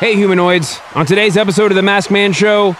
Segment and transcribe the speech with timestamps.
[0.00, 0.80] Hey, humanoids.
[0.94, 2.76] On today's episode of The Masked Man Show,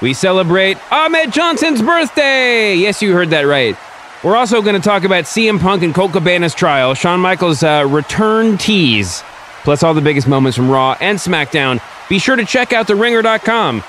[0.00, 2.74] we celebrate Ahmed Johnson's birthday.
[2.74, 3.76] Yes, you heard that right.
[4.22, 7.86] We're also going to talk about CM Punk and Colt Cabana's trial, Shawn Michaels' uh,
[7.88, 9.22] return tease,
[9.64, 11.80] plus all the biggest moments from Raw and SmackDown.
[12.08, 13.80] Be sure to check out TheRinger.com,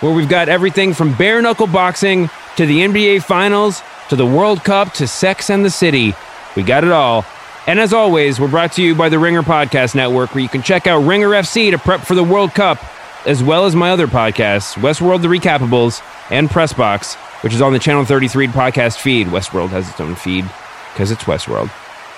[0.00, 3.80] where we've got everything from bare knuckle boxing to the NBA Finals
[4.10, 6.14] to the World Cup to Sex and the City.
[6.56, 7.24] We got it all.
[7.68, 10.62] And as always, we're brought to you by the Ringer Podcast Network, where you can
[10.62, 12.82] check out Ringer FC to prep for the World Cup,
[13.26, 16.00] as well as my other podcasts, Westworld The Recapables
[16.30, 19.26] and Pressbox, which is on the Channel 33 podcast feed.
[19.26, 20.46] Westworld has its own feed
[20.94, 21.70] because it's Westworld.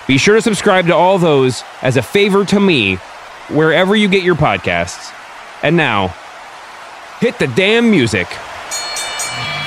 [0.07, 2.95] Be sure to subscribe to all those as a favor to me,
[3.49, 5.13] wherever you get your podcasts.
[5.65, 6.15] And now,
[7.19, 8.29] hit the damn music.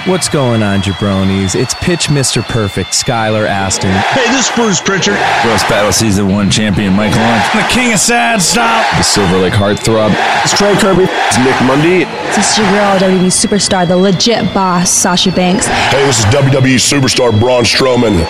[0.05, 1.55] What's going on, jabronis?
[1.55, 2.43] It's Pitch Mr.
[2.43, 3.89] Perfect, Skylar Aston.
[4.11, 5.15] Hey, this is Bruce Pritchard.
[5.45, 7.39] Roast Battle Season 1 champion Mike Hunt.
[7.55, 8.83] The king of sad stop.
[8.97, 10.11] The Silver Lake Heartthrob.
[10.43, 11.07] It's Trey Kerby.
[11.07, 12.03] It's Nick Mundy.
[12.35, 15.67] This is your girl, WWE superstar, the legit boss, Sasha Banks.
[15.67, 18.27] Hey, this is WWE superstar Braun Strowman.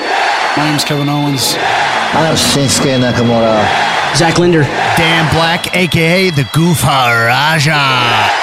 [0.56, 1.56] My name's Kevin Owens.
[2.14, 3.66] I'm Shinsuke Nakamura.
[4.16, 4.62] Zach Linder.
[4.62, 8.43] Dan Black, aka the Goof Raja.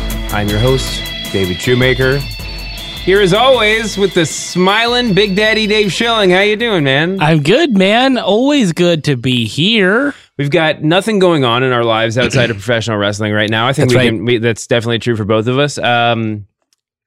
[0.33, 2.17] I'm your host, David Shoemaker.
[2.17, 6.29] Here as always with the smiling Big Daddy Dave Schilling.
[6.29, 7.19] How you doing, man?
[7.19, 8.17] I'm good, man.
[8.17, 10.15] Always good to be here.
[10.37, 13.67] We've got nothing going on in our lives outside of professional wrestling right now.
[13.67, 14.15] I think That's we right.
[14.15, 14.25] can.
[14.25, 15.77] We, that's definitely true for both of us.
[15.77, 16.47] Um,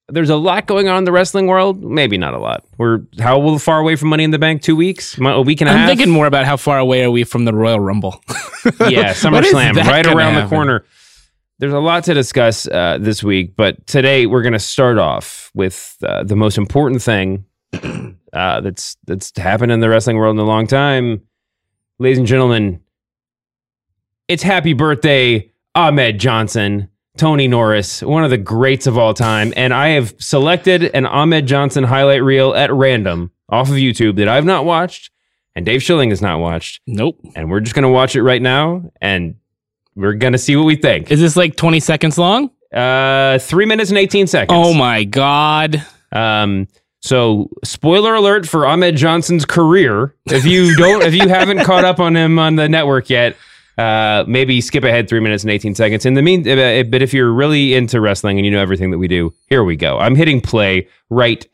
[0.08, 1.82] there's a lot going on in the wrestling world.
[1.82, 2.62] Maybe not a lot.
[2.76, 4.60] We're how far away from Money in the Bank?
[4.60, 5.16] Two weeks?
[5.18, 5.88] A week and a I'm half?
[5.88, 8.22] thinking more about how far away are we from the Royal Rumble.
[8.86, 10.84] yeah, SummerSlam right around the corner.
[11.58, 15.52] There's a lot to discuss uh, this week, but today we're going to start off
[15.54, 17.44] with uh, the most important thing
[18.32, 21.22] uh, that's that's happened in the wrestling world in a long time,
[22.00, 22.80] ladies and gentlemen.
[24.26, 29.72] It's happy birthday, Ahmed Johnson, Tony Norris, one of the greats of all time, and
[29.72, 34.44] I have selected an Ahmed Johnson highlight reel at random off of YouTube that I've
[34.44, 35.12] not watched,
[35.54, 37.20] and Dave Schilling has not watched nope.
[37.36, 39.36] and we're just gonna watch it right now, and
[39.96, 41.10] we're gonna see what we think.
[41.10, 42.50] Is this like 20 seconds long?
[42.74, 44.58] Uh, three minutes and eighteen seconds.
[44.60, 45.86] Oh my god.
[46.10, 46.66] Um,
[47.00, 50.14] so spoiler alert for Ahmed Johnson's career.
[50.26, 53.36] If you don't, if you haven't caught up on him on the network yet,
[53.78, 56.04] uh, maybe skip ahead three minutes and eighteen seconds.
[56.04, 58.98] In the mean, uh, but if you're really into wrestling and you know everything that
[58.98, 59.98] we do, here we go.
[59.98, 61.46] I'm hitting play right.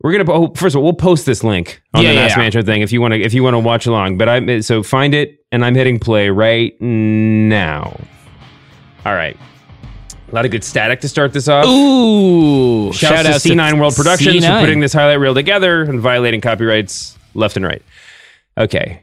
[0.00, 2.38] We're gonna oh, first of all we'll post this link on Yeah, the Mass yeah.
[2.38, 4.16] Mantra thing if you want to if you want to watch along.
[4.18, 7.98] But I'm so find it and I'm hitting play right now.
[9.04, 9.36] All right,
[10.30, 11.66] a lot of good static to start this off.
[11.66, 12.92] Ooh.
[12.92, 14.60] Shout out to C9 World Productions for C9.
[14.60, 17.82] putting this highlight reel together and violating copyrights left and right.
[18.56, 19.02] Okay.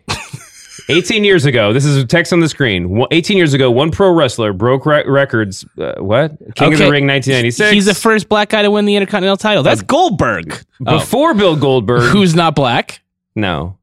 [0.90, 3.06] 18 years ago, this is a text on the screen.
[3.12, 5.66] 18 years ago, one pro wrestler broke re- records.
[5.78, 6.38] Uh, what?
[6.56, 7.72] King of the Ring 1996.
[7.72, 9.64] He's the first black guy to win the Intercontinental title.
[9.64, 10.64] That's Goldberg.
[10.86, 11.00] Oh.
[11.00, 12.12] Before Bill Goldberg.
[12.12, 13.02] Who's not black?
[13.36, 13.78] no.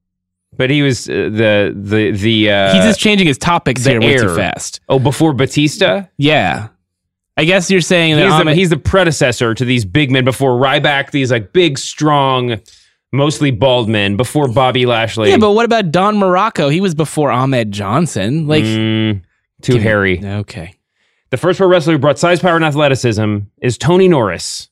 [0.54, 4.00] But he was uh, the the the uh, He's just changing his topics the here
[4.02, 4.80] way too fast.
[4.86, 6.04] Oh, before Batista?
[6.19, 6.69] Yeah.
[7.38, 10.50] I guess you're saying that He's the, he's the predecessor to these big men before
[10.60, 12.60] Ryback, these like big, strong,
[13.12, 15.31] mostly bald men before Bobby Lashley.
[15.31, 16.69] Yeah, but what about Don Morocco?
[16.69, 18.47] He was before Ahmed Johnson.
[18.47, 19.23] Like Mm,
[19.62, 20.21] too Give me- hairy.
[20.25, 20.75] Okay.
[21.31, 24.69] The first pro wrestler who brought size, power, and athleticism is Tony Norris,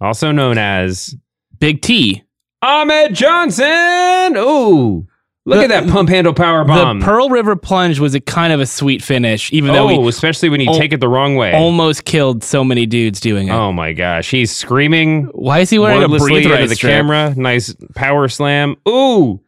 [0.00, 1.14] also known as
[1.60, 2.24] Big T.
[2.62, 4.36] Ahmed Johnson.
[4.36, 5.06] Ooh,
[5.44, 7.00] look The- at that pump handle power bomb.
[7.00, 10.08] The Pearl River plunge was a kind of a sweet finish, even though oh, he
[10.08, 11.52] especially when you al- take it the wrong way.
[11.52, 13.52] almost killed so many dudes doing it.
[13.52, 17.34] oh my gosh, he's screaming Why is he wearing a breather into the camera.
[17.36, 18.76] Nice power slam.
[18.88, 19.40] Ooh,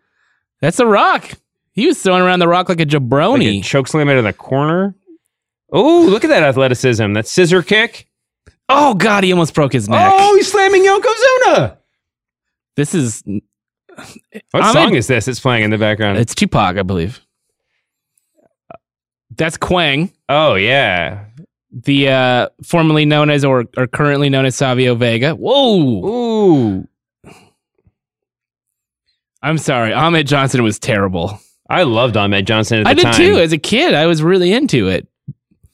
[0.60, 1.32] That's a rock.
[1.72, 3.62] He was throwing around the rock like a like a jabroni.
[3.64, 4.94] choke slam into the corner.
[5.72, 7.14] Oh, look at that athleticism.
[7.14, 8.06] That scissor kick.
[8.68, 10.12] oh God, he almost broke his neck.
[10.14, 11.78] Oh, he's slamming Yokozuna.
[12.76, 13.22] This is
[14.50, 15.28] What Ahmed- song is this?
[15.28, 16.18] It's playing in the background.
[16.18, 17.20] it's Tupac, I believe.
[19.36, 21.24] That's Kwang, oh yeah.
[21.72, 25.34] the uh, formerly known as or, or currently known as Savio Vega.
[25.34, 26.06] Whoa!
[26.06, 26.88] Ooh.
[29.42, 31.38] I'm sorry, Ahmed Johnson was terrible.
[31.68, 33.14] I loved Ahmed Johnson at the I did time.
[33.14, 33.38] too.
[33.38, 35.08] As a kid, I was really into it.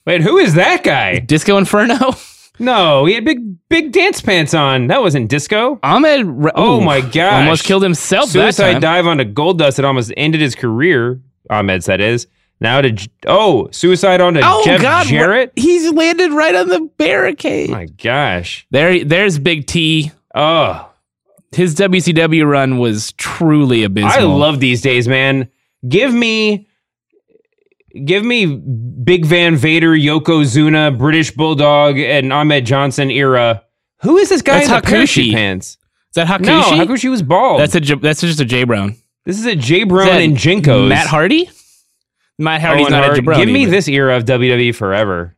[0.07, 1.19] Wait, who is that guy?
[1.19, 1.97] Disco Inferno.
[2.61, 4.87] No, he had big big dance pants on.
[4.89, 5.79] That wasn't disco.
[5.83, 6.27] Ahmed.
[6.55, 8.29] Oh Ooh, my god, Almost killed himself.
[8.31, 9.79] Suicide dive onto Goldust.
[9.79, 11.21] It almost ended his career.
[11.49, 12.27] Ahmed that is
[12.61, 12.95] now to
[13.27, 15.07] oh suicide onto Oh Jeff God!
[15.07, 15.53] Jarrett.
[15.57, 17.71] He's landed right on the barricade.
[17.71, 18.67] Oh my gosh!
[18.71, 20.13] There, there's Big T.
[20.35, 20.89] Oh,
[21.53, 24.13] His WCW run was truly abysmal.
[24.13, 25.49] I love these days, man.
[25.89, 26.69] Give me,
[28.05, 33.63] give me Big Van Vader, Yokozuna, British Bulldog, and Ahmed Johnson era.
[34.03, 35.33] Who is this guy That's in the Hakushi.
[35.33, 35.69] pants?
[36.11, 36.47] Is that Hakushi?
[36.47, 37.61] No, Hakushi was bald.
[37.61, 38.97] That's a J- that's just a J Brown.
[39.25, 40.89] this is a J Brown and Jinkos.
[40.89, 41.51] Matt Hardy.
[42.39, 43.19] Matt Hardy's Owen not Hart.
[43.19, 43.37] a jabroni.
[43.37, 45.37] Give me but- this era of WWE forever.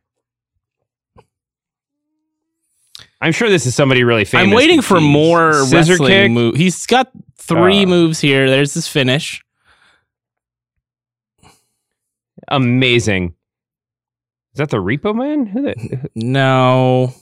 [3.21, 4.47] I'm sure this is somebody really famous.
[4.47, 6.55] I'm waiting for more scissor wrestling.
[6.55, 7.87] He's got three Uh.
[7.87, 8.49] moves here.
[8.49, 9.42] There's his finish.
[12.55, 13.35] Amazing.
[14.53, 15.45] Is that the Repo Man?
[15.47, 16.09] Who the?
[16.15, 17.13] No,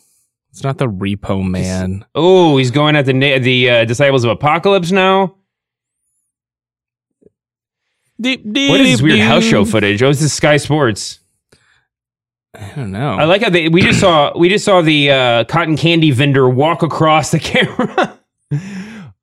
[0.51, 2.05] it's not the Repo Man.
[2.13, 5.35] Oh, he's going at the na- the uh, Disciples of Apocalypse now.
[8.17, 10.03] What is this weird house show footage?
[10.03, 11.19] Oh, is this is Sky Sports.
[12.53, 13.13] I don't know.
[13.13, 16.49] I like how they we just saw we just saw the uh, cotton candy vendor
[16.49, 18.19] walk across the camera.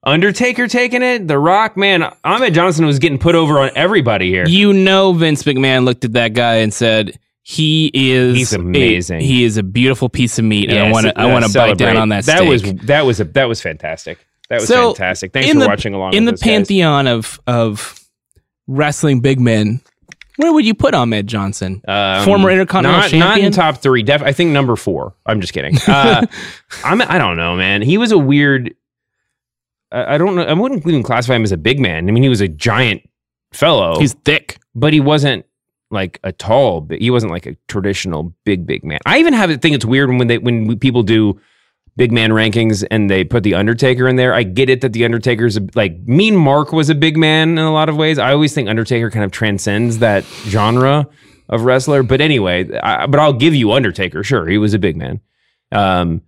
[0.08, 1.28] Undertaker taking it.
[1.28, 4.46] The Rock man, Ahmed Johnson was getting put over on everybody here.
[4.46, 9.20] you know, Vince McMahon looked at that guy and said, "He is He's a- amazing.
[9.20, 11.52] he is a beautiful piece of meat, and I want to I uh, want to
[11.52, 12.24] bite down on that.
[12.24, 12.48] That steak.
[12.48, 14.18] was that was a that was fantastic.
[14.50, 15.32] That was So, fantastic.
[15.32, 16.14] Thanks for the- watching along.
[16.14, 16.48] in the us, guys.
[16.50, 18.00] pantheon of of
[18.66, 19.80] wrestling big men.
[20.36, 21.82] Where would you put Ahmed Johnson?
[21.88, 23.46] Um, Former Intercontinental not, Not champion?
[23.46, 24.04] in top three.
[24.04, 25.14] Def, I think number four.
[25.26, 25.76] I'm just kidding.
[25.88, 26.24] Uh,
[26.84, 27.02] I'm.
[27.02, 27.82] I don't know, man.
[27.82, 28.74] He was a weird.
[29.92, 30.42] I, I don't know.
[30.42, 32.08] I wouldn't even classify him as a big man.
[32.08, 33.02] I mean, he was a giant
[33.52, 33.98] fellow.
[33.98, 34.58] He's thick.
[34.74, 35.44] but he wasn't
[35.90, 36.86] like a tall.
[36.90, 38.98] He wasn't like a traditional big big man.
[39.06, 39.72] I even have a thing.
[39.72, 41.40] it's weird when they when people do
[41.96, 44.32] big man rankings and they put the Undertaker in there.
[44.32, 47.58] I get it that the Undertaker's a, like Mean Mark was a big man in
[47.58, 48.18] a lot of ways.
[48.18, 51.08] I always think Undertaker kind of transcends that genre
[51.48, 52.02] of wrestler.
[52.02, 54.22] But anyway, I, but I'll give you Undertaker.
[54.22, 55.20] Sure, he was a big man.
[55.72, 56.22] Um,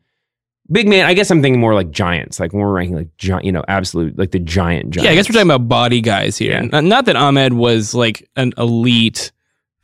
[0.71, 1.07] big man.
[1.07, 2.41] I guess I'm thinking more like giants.
[2.41, 4.91] Like when we're ranking like giant, you know, absolute like the giant.
[4.91, 5.05] Giants.
[5.05, 6.53] Yeah, I guess we're talking about body guys here.
[6.53, 6.61] Yeah.
[6.63, 9.33] Not, not that Ahmed was like an elite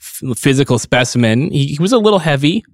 [0.00, 1.50] f- physical specimen.
[1.50, 2.64] He, he was a little heavy.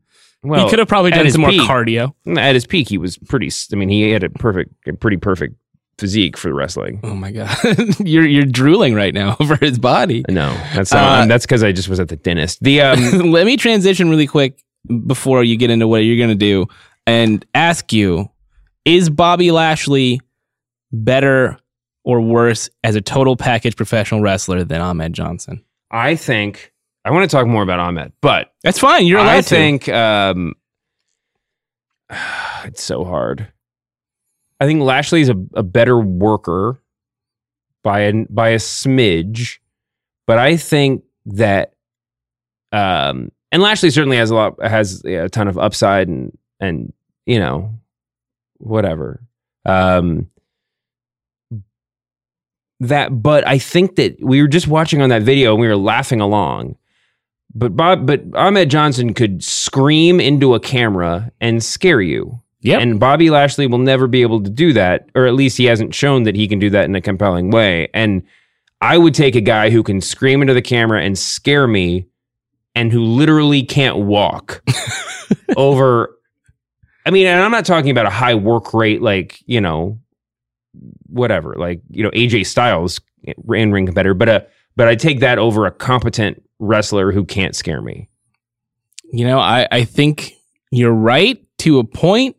[0.44, 2.12] Well, he could have probably done some more cardio.
[2.36, 3.48] At his peak, he was pretty.
[3.72, 5.54] I mean, he had a perfect, a pretty perfect
[5.98, 6.98] physique for wrestling.
[7.04, 7.56] Oh my god,
[8.00, 10.24] you're you're drooling right now over his body.
[10.28, 12.60] No, that's Uh, not, that's because I just was at the dentist.
[12.60, 12.98] The um,
[13.30, 14.60] Let me transition really quick
[15.06, 16.66] before you get into what you're gonna do,
[17.06, 18.30] and ask you:
[18.84, 20.20] Is Bobby Lashley
[20.92, 21.58] better
[22.04, 25.64] or worse as a total package professional wrestler than Ahmed Johnson?
[25.90, 26.72] I think
[27.04, 29.06] I want to talk more about Ahmed, but That's fine.
[29.06, 29.48] You're allowed I to.
[29.48, 30.54] think um,
[32.64, 33.48] it's so hard.
[34.60, 36.80] I think Lashley's a, a better worker
[37.82, 39.58] by a by a smidge,
[40.26, 41.72] but I think that
[42.70, 46.92] um, and Lashley certainly has a lot has a ton of upside and and
[47.26, 47.70] you know
[48.58, 49.22] whatever
[49.66, 50.28] um
[52.80, 55.76] that but I think that we were just watching on that video and we were
[55.76, 56.76] laughing along
[57.54, 62.40] but Bob, but Ahmed Johnson could scream into a camera and scare you.
[62.60, 62.80] Yep.
[62.80, 65.94] And Bobby Lashley will never be able to do that, or at least he hasn't
[65.94, 67.88] shown that he can do that in a compelling way.
[67.92, 68.22] And
[68.80, 72.06] I would take a guy who can scream into the camera and scare me,
[72.74, 74.62] and who literally can't walk
[75.56, 76.16] over.
[77.04, 79.98] I mean, and I'm not talking about a high work rate, like you know,
[81.06, 85.38] whatever, like you know, AJ Styles in ring competitor, but a but I take that
[85.38, 88.08] over a competent wrestler who can't scare me.
[89.12, 90.32] You know, I, I think
[90.70, 92.36] you're right to a point.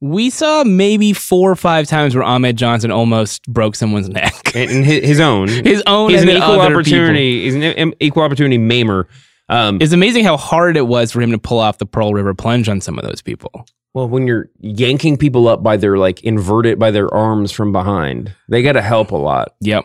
[0.00, 4.54] We saw maybe four or five times where Ahmed Johnson almost broke someone's neck.
[4.54, 7.44] And, his, his own, His own he's an equal opportunity.
[7.44, 9.06] He's an equal opportunity maimer.
[9.48, 12.34] Um, It's amazing how hard it was for him to pull off the Pearl River
[12.34, 13.66] plunge on some of those people.
[13.92, 18.34] well, when you're yanking people up by their like inverted by their arms from behind,
[18.48, 19.54] they got to help a lot.
[19.60, 19.84] Yep.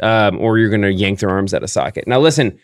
[0.00, 2.06] um, or you're going to yank their arms out of socket.
[2.08, 2.58] Now, listen,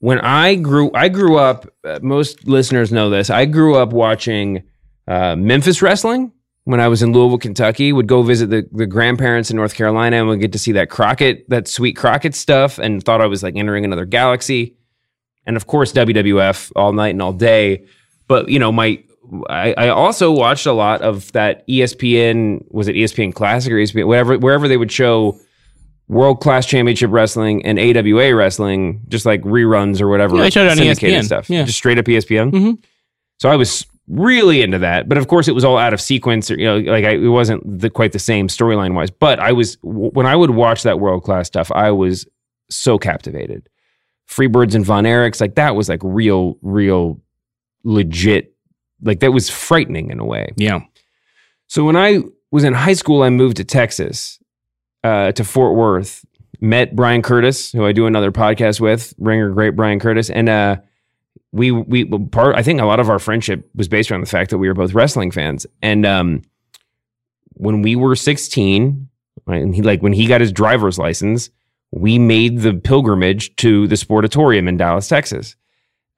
[0.00, 1.66] when I grew, I grew up.
[1.82, 3.30] Uh, most listeners know this.
[3.30, 4.62] I grew up watching
[5.08, 6.30] uh, Memphis wrestling
[6.64, 7.92] when I was in Louisville, Kentucky.
[7.92, 10.90] Would go visit the the grandparents in North Carolina, and would get to see that
[10.90, 14.76] Crockett, that sweet Crockett stuff, and thought I was like entering another galaxy.
[15.46, 17.84] And of course, WWF all night and all day.
[18.28, 19.02] But you know, my
[19.48, 22.64] I, I also watched a lot of that ESPN.
[22.70, 24.06] Was it ESPN Classic or ESPN?
[24.06, 25.38] Whatever, wherever they would show
[26.08, 30.36] World Class Championship Wrestling and AWA Wrestling, just like reruns or whatever.
[30.36, 31.24] Yeah, they showed it on ESPN.
[31.24, 31.48] stuff.
[31.48, 31.64] Yeah.
[31.64, 32.50] Just straight up ESPN.
[32.52, 32.84] Mhm.
[33.40, 36.50] So I was really into that, but of course it was all out of sequence.
[36.50, 39.10] Or, you know, like I, it wasn't the, quite the same storyline wise.
[39.10, 42.26] But I was w- when I would watch that world class stuff, I was
[42.70, 43.66] so captivated.
[44.28, 47.20] Freebirds and Von Erichs, like that was like real, real,
[47.84, 48.54] legit.
[49.02, 50.52] Like that was frightening in a way.
[50.56, 50.80] Yeah.
[51.66, 54.38] So when I was in high school, I moved to Texas,
[55.02, 56.24] uh, to Fort Worth.
[56.60, 60.76] Met Bryan Curtis, who I do another podcast with, ringer great Bryan Curtis, and uh,
[61.52, 62.56] we we part.
[62.56, 64.72] I think a lot of our friendship was based around the fact that we were
[64.74, 65.66] both wrestling fans.
[65.82, 66.40] And um,
[67.50, 69.10] when we were sixteen,
[69.46, 71.50] right, and he like when he got his driver's license,
[71.96, 75.54] we made the pilgrimage to the Sportatorium in Dallas, Texas,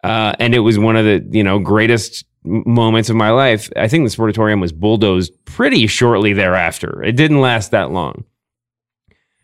[0.03, 3.71] uh, and it was one of the you know greatest moments of my life.
[3.77, 7.03] I think the Sportatorium was bulldozed pretty shortly thereafter.
[7.03, 8.25] It didn't last that long.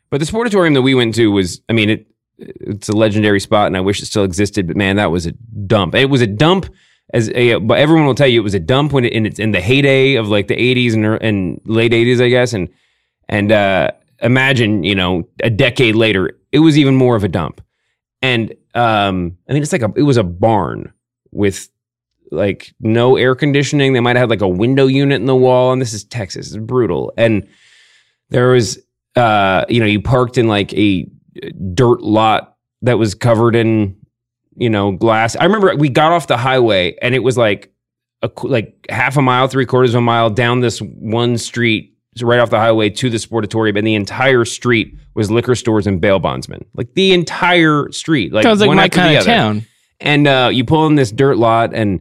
[0.08, 2.06] But the Sportatorium that we went to was, I mean, it
[2.38, 4.66] it's a legendary spot, and I wish it still existed.
[4.66, 5.94] But man, that was a dump.
[5.94, 6.72] It was a dump.
[7.12, 9.38] As a, but everyone will tell you, it was a dump when it, in its
[9.38, 12.54] in the heyday of like the '80s and, and late '80s, I guess.
[12.54, 12.70] And
[13.28, 13.90] and uh,
[14.22, 17.60] imagine, you know, a decade later, it was even more of a dump.
[18.20, 20.92] And um, I mean, it's like a it was a barn
[21.32, 21.68] with
[22.30, 23.92] like no air conditioning.
[23.92, 26.48] They might have had like a window unit in the wall, and this is Texas.
[26.48, 27.12] It's brutal.
[27.16, 27.46] And
[28.30, 28.78] there was,
[29.16, 31.06] uh, you know, you parked in like a
[31.74, 33.96] dirt lot that was covered in,
[34.56, 35.36] you know, glass.
[35.36, 37.72] I remember we got off the highway, and it was like
[38.22, 41.91] a like half a mile, three quarters of a mile down this one street.
[42.20, 46.00] Right off the highway to the sportatorium, and the entire street was liquor stores and
[46.00, 46.64] bail bondsmen.
[46.74, 49.66] Like the entire street, like Sounds like one my kind of town.
[50.00, 52.00] and uh, you pull in this dirt lot and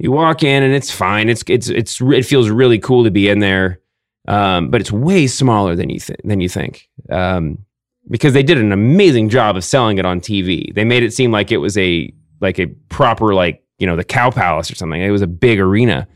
[0.00, 1.28] you walk in and it's fine.
[1.28, 3.80] It's it's it's it feels really cool to be in there
[4.28, 6.88] um, but it's way smaller than you think than you think.
[7.10, 7.64] Um,
[8.10, 11.30] because they did an amazing job of selling it on TV they made it seem
[11.30, 15.00] like it was a like a proper like you know the cow palace or something.
[15.00, 16.06] It was a big arena.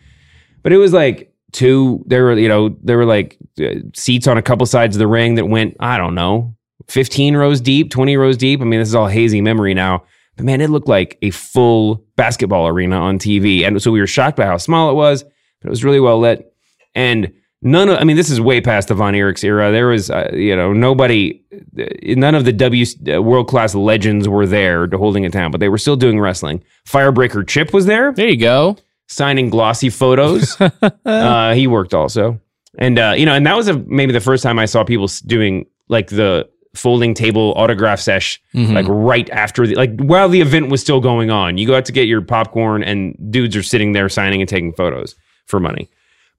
[0.63, 4.39] But it was like two there were you know there were like uh, seats on
[4.39, 6.55] a couple sides of the ring that went i don't know
[6.89, 10.03] 15 rows deep 20 rows deep i mean this is all hazy memory now
[10.37, 13.67] but man, it looked like a full basketball arena on TV.
[13.67, 16.19] And so we were shocked by how small it was, but it was really well
[16.19, 16.55] lit.
[16.95, 19.71] And none of, I mean, this is way past the Von Erichs era.
[19.71, 21.43] There was, uh, you know, nobody,
[21.79, 21.85] uh,
[22.17, 25.61] none of the W uh, world class legends were there to holding it down, but
[25.61, 26.65] they were still doing wrestling.
[26.89, 28.13] Firebreaker Chip was there.
[28.13, 28.79] There you go.
[29.13, 30.57] Signing glossy photos.
[31.05, 32.41] uh, he worked also.
[32.79, 35.07] And, uh, you know, and that was a, maybe the first time I saw people
[35.27, 38.73] doing like the, folding table autograph sesh Mhm.
[38.73, 41.85] like right after the like while the event was still going on you go out
[41.85, 45.15] to get your popcorn and dudes are sitting there signing and taking photos
[45.45, 45.91] for money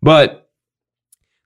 [0.02, 0.50] but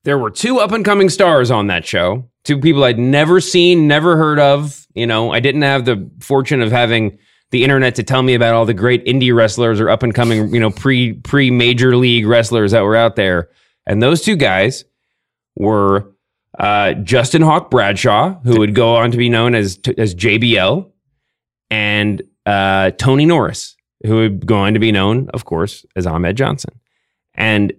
[0.06, 3.90] there were two up and coming stars on that show two people i'd never seen
[3.90, 7.18] never heard of you know i didn't have the fortune of having
[7.52, 10.54] the internet to tell me about all the great indie wrestlers or up and coming
[10.54, 13.50] you know pre pre major league wrestlers that were out there
[13.86, 14.84] and those two guys
[15.56, 16.14] were
[16.60, 20.90] uh, Justin Hawk Bradshaw, who would go on to be known as as JBL,
[21.70, 23.76] and uh, Tony Norris,
[24.06, 26.80] who would go on to be known, of course, as Ahmed Johnson.
[27.36, 27.74] And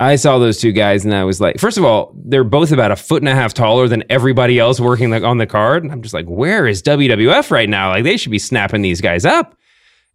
[0.00, 2.90] I saw those two guys, and I was like, first of all, they're both about
[2.90, 5.84] a foot and a half taller than everybody else working like on the card.
[5.84, 7.90] And I'm just like, where is WWF right now?
[7.90, 9.56] Like they should be snapping these guys up.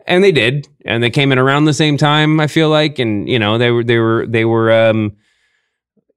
[0.06, 2.40] And they did, and they came in around the same time.
[2.40, 5.16] I feel like, and you know, they were they were they were, um,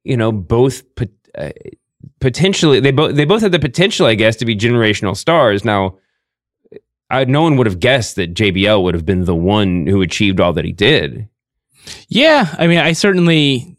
[0.03, 1.51] you know, both pot- uh,
[2.19, 5.63] potentially they both they both had the potential, I guess, to be generational stars.
[5.63, 5.97] Now,
[7.09, 10.39] I, no one would have guessed that JBL would have been the one who achieved
[10.39, 11.29] all that he did.
[12.07, 13.77] Yeah, I mean, I certainly,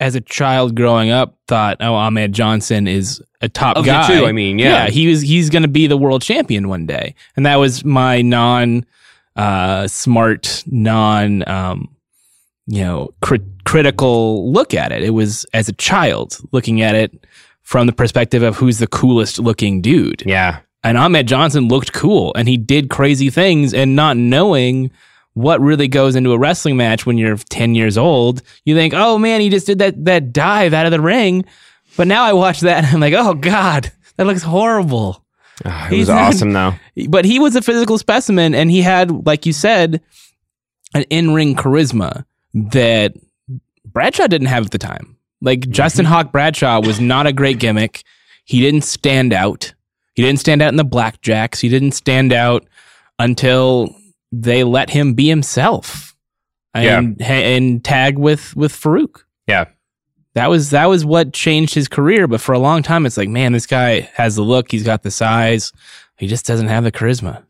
[0.00, 4.06] as a child growing up, thought, "Oh, Ahmed Johnson is a top Of the guy."
[4.08, 4.88] two, I mean, yeah.
[4.88, 5.22] he was.
[5.22, 8.84] He's going to be the world champion one day, and that was my non
[9.36, 11.94] uh, smart, non um,
[12.66, 15.02] you know, cri- critical look at it.
[15.02, 17.26] It was as a child looking at it
[17.62, 20.22] from the perspective of who's the coolest looking dude.
[20.26, 24.90] Yeah, and Ahmed Johnson looked cool, and he did crazy things, and not knowing
[25.34, 29.16] what really goes into a wrestling match when you're 10 years old, you think, oh
[29.18, 31.44] man, he just did that, that dive out of the ring.
[31.96, 35.24] But now I watch that and I'm like, oh God, that looks horrible.
[35.64, 36.74] Ah, it He's was not- awesome though.
[37.08, 40.02] But he was a physical specimen and he had, like you said,
[40.94, 42.24] an in ring charisma
[42.54, 43.14] that
[43.86, 45.16] Bradshaw didn't have at the time.
[45.40, 48.02] Like Justin Hawk Bradshaw was not a great gimmick.
[48.44, 49.72] He didn't stand out.
[50.14, 51.60] He didn't stand out in the blackjacks.
[51.60, 52.66] He didn't stand out
[53.18, 53.94] until
[54.32, 56.16] they let him be himself
[56.74, 59.24] and and tag with with Farouk.
[59.46, 59.66] Yeah.
[60.34, 62.26] That was that was what changed his career.
[62.26, 64.70] But for a long time, it's like, man, this guy has the look.
[64.70, 65.72] He's got the size.
[66.16, 67.44] He just doesn't have the charisma.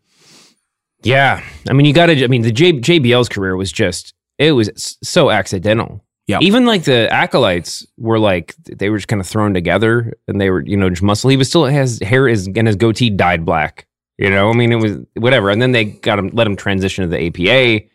[1.04, 2.24] Yeah, I mean, you got to.
[2.24, 6.04] I mean, the J, JBL's career was just it was so accidental.
[6.28, 6.38] Yeah.
[6.40, 10.50] even like the acolytes were like they were just kind of thrown together, and they
[10.50, 11.30] were you know just muscle.
[11.30, 13.86] He was still his hair is and his goatee dyed black.
[14.18, 15.50] You know, I mean, it was whatever.
[15.50, 17.86] And then they got him, let him transition to the APA,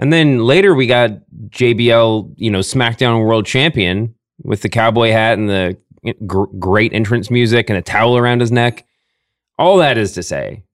[0.00, 1.10] and then later we got
[1.50, 5.76] JBL, you know, SmackDown World Champion with the cowboy hat and the
[6.26, 8.86] gr- great entrance music and a towel around his neck.
[9.58, 10.64] All that is to say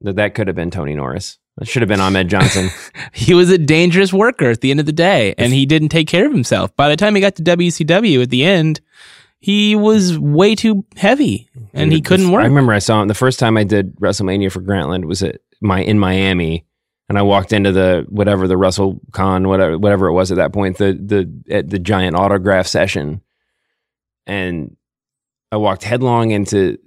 [0.00, 1.38] that that could have been Tony Norris.
[1.58, 2.70] That should have been Ahmed Johnson.
[3.12, 6.08] He was a dangerous worker at the end of the day, and he didn't take
[6.08, 6.74] care of himself.
[6.74, 8.80] By the time he got to WCW at the end,
[9.40, 12.42] he was way too heavy, and he couldn't work.
[12.42, 15.40] I remember I saw him the first time I did WrestleMania for Grantland was at
[15.62, 16.66] my in Miami,
[17.08, 20.52] and I walked into the whatever the Russell Con whatever whatever it was at that
[20.52, 23.22] point the the at the giant autograph session,
[24.26, 24.76] and
[25.50, 26.78] I walked headlong into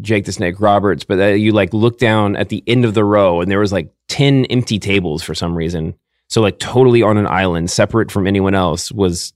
[0.00, 3.04] Jake the Snake Roberts, but uh, you like look down at the end of the
[3.04, 5.94] row and there was like ten empty tables for some reason.
[6.28, 9.34] So like totally on an island, separate from anyone else, was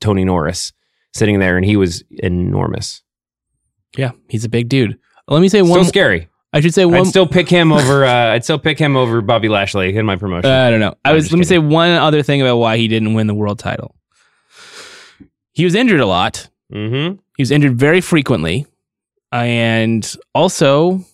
[0.00, 0.72] Tony Norris
[1.16, 3.02] sitting there, and he was enormous.
[3.96, 4.98] Yeah, he's a big dude.
[5.28, 5.84] Let me say Still one.
[5.84, 6.28] scary.
[6.52, 7.00] I should say one.
[7.00, 8.04] I'd still pick him over.
[8.04, 10.50] Uh, I'd still pick him over Bobby Lashley in my promotion.
[10.50, 10.94] I don't know.
[11.04, 11.26] I I'm was.
[11.32, 11.48] Let me kidding.
[11.48, 13.94] say one other thing about why he didn't win the world title.
[15.52, 16.48] He was injured a lot.
[16.72, 17.16] mm-hmm.
[17.36, 18.66] He was injured very frequently,
[19.32, 21.04] and also,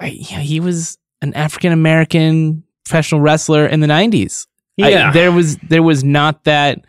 [0.00, 4.46] I, yeah, he was an African American professional wrestler in the nineties.
[4.76, 5.12] Yeah.
[5.12, 6.84] there was there was not that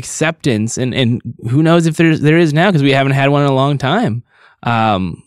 [0.00, 3.42] acceptance, and and who knows if there's there is now because we haven't had one
[3.42, 4.22] in a long time.
[4.62, 5.22] Um,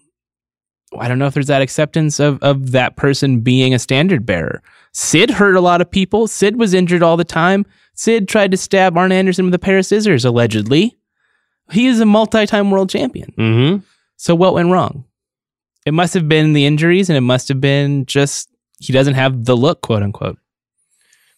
[1.00, 4.62] I don't know if there's that acceptance of of that person being a standard bearer.
[4.92, 6.28] Sid hurt a lot of people.
[6.28, 7.66] Sid was injured all the time.
[7.96, 10.98] Sid tried to stab Arn Anderson with a pair of scissors, allegedly.
[11.72, 13.34] He is a multi-time world champion.
[13.38, 13.84] Mm-hmm.
[14.18, 15.06] So what went wrong?
[15.86, 18.50] It must have been the injuries, and it must have been just
[18.80, 20.38] he doesn't have the look, quote unquote.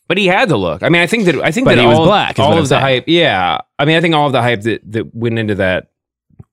[0.07, 0.83] But he had the look.
[0.83, 2.57] I mean, I think that I think But that he was all, black, all of
[2.57, 2.81] I'm the saying.
[2.81, 3.03] hype.
[3.07, 5.89] Yeah, I mean, I think all of the hype that that went into that.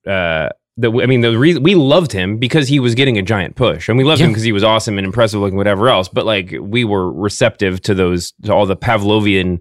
[0.06, 3.56] Uh, that I mean, the reason we loved him because he was getting a giant
[3.56, 6.08] push, and we loved him because he was awesome and impressive looking, whatever else.
[6.08, 9.60] But like, we were receptive to those to all the Pavlovian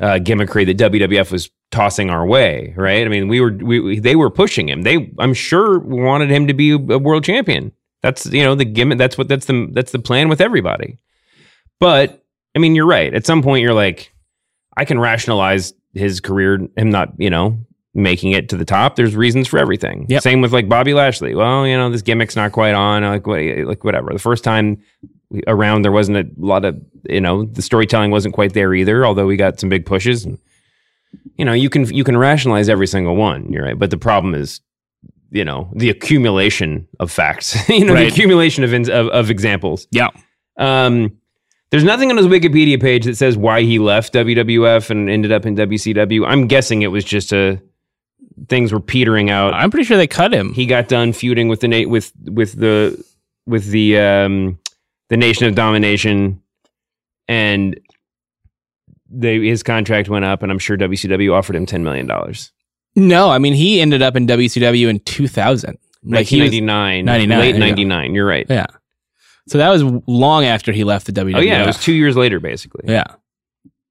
[0.00, 3.06] uh, gimmickry that WWF was tossing our way, right?
[3.06, 4.82] I mean, we were we, we they were pushing him.
[4.82, 7.70] They, I'm sure, wanted him to be a world champion.
[8.02, 8.98] That's you know the gimmick.
[8.98, 10.98] That's what that's the that's the plan with everybody.
[11.78, 12.21] But
[12.54, 13.12] I mean, you're right.
[13.14, 14.12] At some point, you're like,
[14.76, 17.58] I can rationalize his career, him not, you know,
[17.94, 18.96] making it to the top.
[18.96, 20.06] There's reasons for everything.
[20.08, 20.22] Yep.
[20.22, 21.34] Same with like Bobby Lashley.
[21.34, 23.02] Well, you know, this gimmick's not quite on.
[23.02, 24.12] Like, what, like whatever.
[24.12, 24.82] The first time
[25.46, 29.04] around, there wasn't a lot of, you know, the storytelling wasn't quite there either.
[29.04, 30.24] Although we got some big pushes.
[30.24, 30.38] And,
[31.36, 33.50] you know, you can you can rationalize every single one.
[33.52, 34.60] You're right, but the problem is.
[35.34, 37.66] You know the accumulation of facts.
[37.70, 39.86] you know the accumulation of, of of examples.
[39.90, 40.08] Yeah.
[40.58, 41.21] Um,
[41.72, 45.46] there's nothing on his Wikipedia page that says why he left WWF and ended up
[45.46, 46.24] in WCW.
[46.26, 47.60] I'm guessing it was just a
[48.48, 49.54] things were petering out.
[49.54, 50.52] I'm pretty sure they cut him.
[50.52, 53.02] He got done feuding with the na- with with the
[53.46, 54.58] with the um
[55.08, 56.42] the Nation of Domination,
[57.26, 57.80] and
[59.08, 62.52] they his contract went up, and I'm sure WCW offered him ten million dollars.
[62.94, 65.78] No, I mean he ended up in WCW in 2000.
[66.04, 67.66] Like he was, 1999, 99, late there you go.
[67.66, 68.14] 99.
[68.14, 68.46] You're right.
[68.50, 68.66] yeah.
[69.48, 71.36] So that was long after he left the WWF.
[71.36, 72.84] Oh yeah, it was two years later, basically.
[72.92, 73.04] Yeah.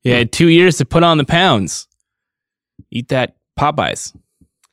[0.01, 1.87] He had two years to put on the pounds.
[2.89, 4.15] Eat that Popeyes.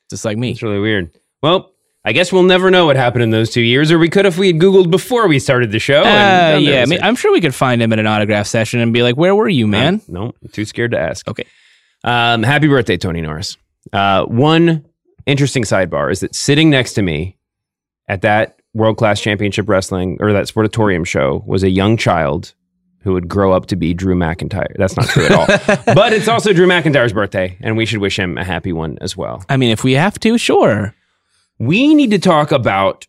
[0.08, 0.52] Just like me.
[0.52, 1.10] It's really weird.
[1.42, 1.72] Well,
[2.04, 4.38] I guess we'll never know what happened in those two years, or we could if
[4.38, 6.02] we had Googled before we started the show.
[6.02, 8.80] Uh, and yeah, I mean, I'm sure we could find him at an autograph session
[8.80, 11.28] and be like, "Where were you, man?" No, too scared to ask.
[11.28, 11.44] Okay.
[12.04, 13.58] Um, happy birthday, Tony Norris.
[13.92, 14.86] Uh, one
[15.26, 17.36] interesting sidebar is that sitting next to me
[18.08, 22.54] at that World Class Championship Wrestling or that Sportatorium show was a young child
[23.00, 24.74] who would grow up to be Drew McIntyre.
[24.76, 25.46] That's not true at all.
[25.94, 29.16] but it's also Drew McIntyre's birthday, and we should wish him a happy one as
[29.16, 29.44] well.
[29.48, 30.94] I mean, if we have to, sure.
[31.58, 33.06] We need to talk about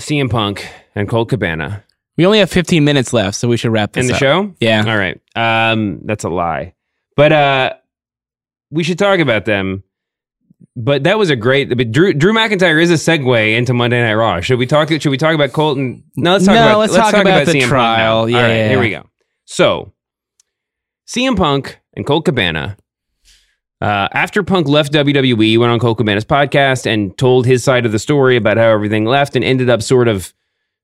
[0.00, 1.84] CM Punk and Colt Cabana
[2.16, 4.20] We only have 15 minutes left, so we should wrap this in the up.
[4.20, 4.54] show.
[4.60, 4.84] Yeah.
[4.86, 5.20] All right.
[5.36, 6.74] Um, that's a lie.
[7.16, 7.72] But uh,
[8.70, 9.82] we should talk about them.
[10.76, 11.68] But that was a great.
[11.76, 14.40] But Drew Drew McIntyre is a segue into Monday Night Raw.
[14.40, 14.88] Should we talk?
[14.90, 16.04] Should we talk about Colton?
[16.16, 16.78] No, let's talk No, about.
[16.78, 18.28] let's talk about the CM trial.
[18.28, 19.08] Yeah, right, yeah, here we go.
[19.44, 19.92] So,
[21.08, 22.76] CM Punk and Colt Cabana.
[23.80, 27.86] Uh, after Punk left WWE, he went on Colt Cabana's podcast and told his side
[27.86, 30.32] of the story about how everything left, and ended up sort of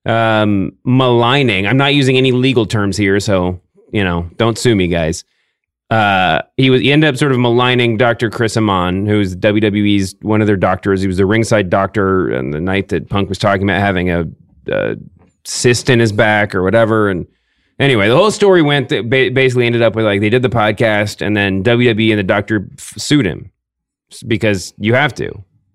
[0.07, 1.67] um, maligning.
[1.67, 3.61] I'm not using any legal terms here, so
[3.93, 5.25] you know, don't sue me, guys.
[5.95, 8.29] Uh, he was he ended up sort of maligning Dr.
[8.29, 11.01] Chris Amann, who's WWE's one of their doctors.
[11.01, 14.25] He was the ringside doctor on the night that Punk was talking about having a,
[14.67, 14.97] a
[15.45, 17.09] cyst in his back or whatever.
[17.09, 17.29] And
[17.79, 20.49] anyway, the whole story went that ba- basically ended up with like they did the
[20.49, 23.53] podcast, and then WWE and the doctor f- sued him
[24.27, 25.31] because you have to.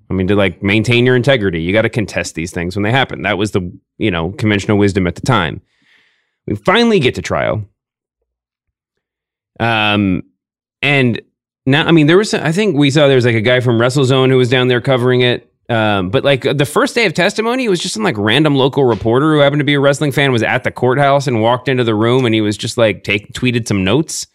[0.10, 2.92] I mean, to like maintain your integrity, you got to contest these things when they
[2.92, 3.22] happen.
[3.22, 5.62] That was the you know conventional wisdom at the time.
[6.46, 7.64] We finally get to trial.
[9.60, 10.24] Um,
[10.82, 11.22] and
[11.66, 13.78] now, I mean, there was, I think we saw there was like a guy from
[13.78, 15.46] WrestleZone who was down there covering it.
[15.70, 18.86] Um, but like the first day of testimony, it was just some like random local
[18.86, 21.84] reporter who happened to be a wrestling fan was at the courthouse and walked into
[21.84, 24.26] the room and he was just like take tweeted some notes.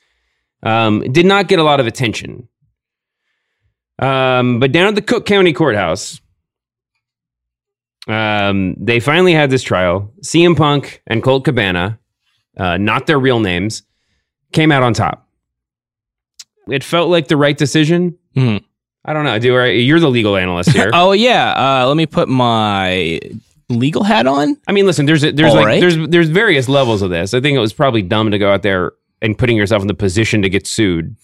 [0.62, 2.48] Um, did not get a lot of attention.
[3.98, 6.20] Um, but down at the Cook County Courthouse,
[8.06, 10.12] um, they finally had this trial.
[10.22, 11.98] CM Punk and Colt Cabana,
[12.56, 13.82] uh, not their real names,
[14.54, 15.28] came out on top.
[16.68, 18.16] It felt like the right decision.
[18.34, 18.64] Mhm.
[19.04, 19.38] I don't know.
[19.38, 20.90] Do I- you're the legal analyst here?
[20.94, 21.52] Oh yeah.
[21.82, 23.20] Uh, let me put my
[23.68, 24.56] legal hat on.
[24.66, 25.04] I mean, listen.
[25.04, 25.80] There's a, there's All like right.
[25.80, 27.34] there's there's various levels of this.
[27.34, 29.94] I think it was probably dumb to go out there and putting yourself in the
[29.94, 31.14] position to get sued.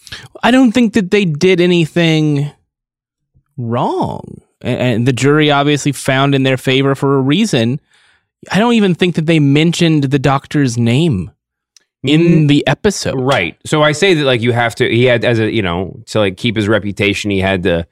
[0.43, 2.51] I don't think that they did anything
[3.57, 4.41] wrong.
[4.63, 7.81] And the jury obviously found in their favor for a reason.
[8.53, 11.31] I don't even think that they mentioned the doctor's name
[12.03, 13.15] in the episode.
[13.15, 13.57] Right.
[13.67, 14.89] So I say that like you have to.
[14.89, 17.31] He had as a you know to like keep his reputation.
[17.31, 17.87] He had to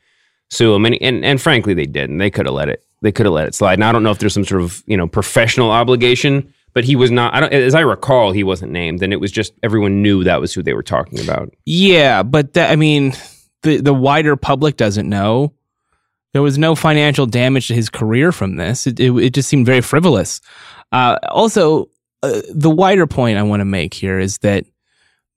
[0.50, 2.18] sue him, and and, and frankly they didn't.
[2.18, 2.84] They could have let it.
[3.02, 3.74] They could have let it slide.
[3.74, 6.96] And I don't know if there's some sort of you know professional obligation, but he
[6.96, 7.34] was not.
[7.34, 7.52] I don't.
[7.52, 10.62] As I recall, he wasn't named, and it was just everyone knew that was who
[10.62, 11.54] they were talking about.
[11.64, 13.14] Yeah, but that, I mean,
[13.62, 15.52] the the wider public doesn't know.
[16.32, 18.86] There was no financial damage to his career from this.
[18.86, 20.40] It it, it just seemed very frivolous.
[20.92, 21.88] Uh, also,
[22.22, 24.64] uh, the wider point I want to make here is that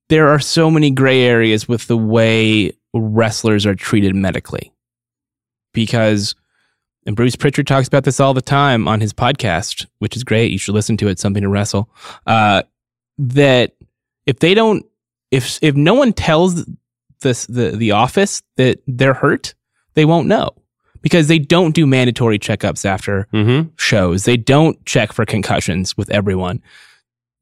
[0.09, 4.73] there are so many gray areas with the way wrestlers are treated medically.
[5.73, 6.35] Because,
[7.05, 10.51] and Bruce Pritchard talks about this all the time on his podcast, which is great.
[10.51, 11.19] You should listen to it.
[11.19, 11.89] Something to wrestle.
[12.27, 12.63] Uh,
[13.17, 13.75] that
[14.25, 14.85] if they don't,
[15.29, 16.65] if if no one tells
[17.21, 19.53] this the the office that they're hurt,
[19.93, 20.60] they won't know
[21.01, 23.69] because they don't do mandatory checkups after Mm-hmm.
[23.77, 24.25] shows.
[24.25, 26.61] They don't check for concussions with everyone.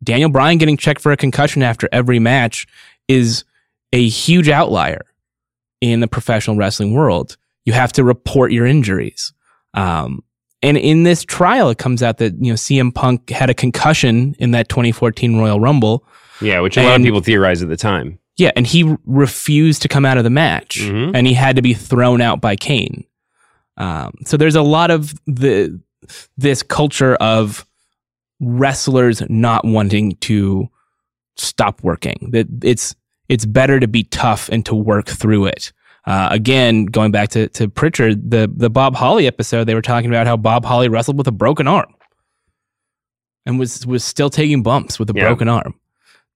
[0.03, 2.65] Daniel Bryan getting checked for a concussion after every match
[3.07, 3.43] is
[3.91, 5.01] a huge outlier
[5.81, 7.35] in the professional wrestling world.
[7.65, 9.33] You have to report your injuries.
[9.73, 10.23] Um,
[10.61, 14.35] and in this trial, it comes out that you know CM Punk had a concussion
[14.39, 16.05] in that 2014 Royal Rumble.
[16.41, 18.19] Yeah, which a lot of people theorized at the time.
[18.37, 21.11] Yeah, and he refused to come out of the match, Mhm.
[21.13, 23.03] and he had to be thrown out by Kane.
[23.79, 25.81] Um, so there's a lot of the
[26.37, 27.65] this culture of
[28.39, 30.69] wrestlers not wanting to
[31.37, 32.29] stop working.
[32.31, 32.95] That it's
[33.29, 35.71] it's better to be tough and to work through it.
[36.05, 40.09] Uh, again, going back to to Pritchard, the the Bob Holly episode, they were talking
[40.09, 41.93] about how Bob Holly wrestled with a broken arm
[43.45, 45.23] and was was still taking bumps with a Yeah.
[45.25, 45.75] broken arm.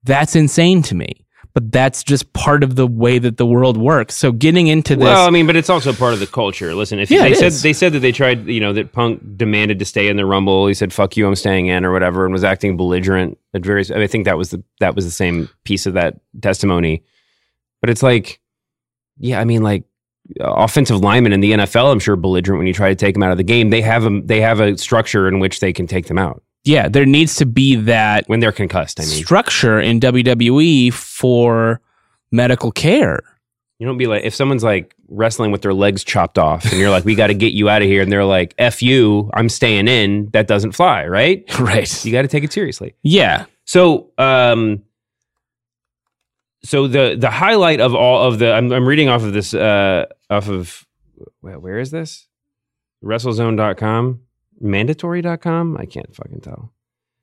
[0.04, 1.23] That's insane to me.
[1.54, 4.16] But that's just part of the way that the world works.
[4.16, 6.74] So getting into this, Well, I mean, but it's also part of the culture.
[6.74, 7.62] Listen, if Yeah, they said is.
[7.62, 10.66] they said that they tried, you know, that Punk demanded to stay in the Rumble.
[10.66, 13.92] He said, "Fuck you, I'm staying in," or whatever, and was acting belligerent at various.
[13.92, 17.04] I, mean, I think that was the that was the same piece of that testimony.
[17.82, 18.40] But it's like,
[19.20, 19.84] yeah, I mean, like
[20.40, 23.32] offensive linemen in the NFL, I'm sure belligerent when you try to take them out
[23.32, 23.70] of the game.
[23.70, 26.88] They have a they have a structure in which they can take them out yeah,
[26.88, 29.00] there needs to be that when they're concussed.
[29.00, 31.82] I mean, structure in WWE for
[32.32, 33.22] medical care.
[33.80, 36.90] You don't be like if someone's like wrestling with their legs chopped off and you're
[36.90, 39.50] like, we got to get you out of here, and they're like, "F you, I'm
[39.50, 41.44] staying in." That doesn't fly, right?
[41.60, 42.06] Right.
[42.06, 42.96] You got to take it seriously.
[43.04, 43.46] Yeah.
[43.66, 44.84] So, um,
[46.64, 50.06] so the the highlight of all of the I'm, I'm reading off of this uh
[50.30, 50.86] off of
[51.42, 52.28] where, where is this
[53.04, 54.22] WrestleZone.com
[54.64, 56.72] mandatory.com I can't fucking tell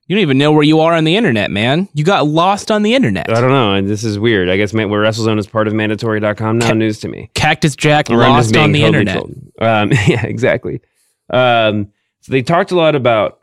[0.07, 1.89] You don't even know where you are on the internet, man.
[1.95, 3.31] You got lost on the internet.
[3.31, 6.69] I don't know this is weird I guess where WrestleZone is part of mandatory.com now
[6.69, 9.25] Ca- news to me Cactus Jack Or lost on the totally internet.
[9.61, 10.81] Um, yeah, exactly.
[11.31, 13.43] Um, so they talked a lot about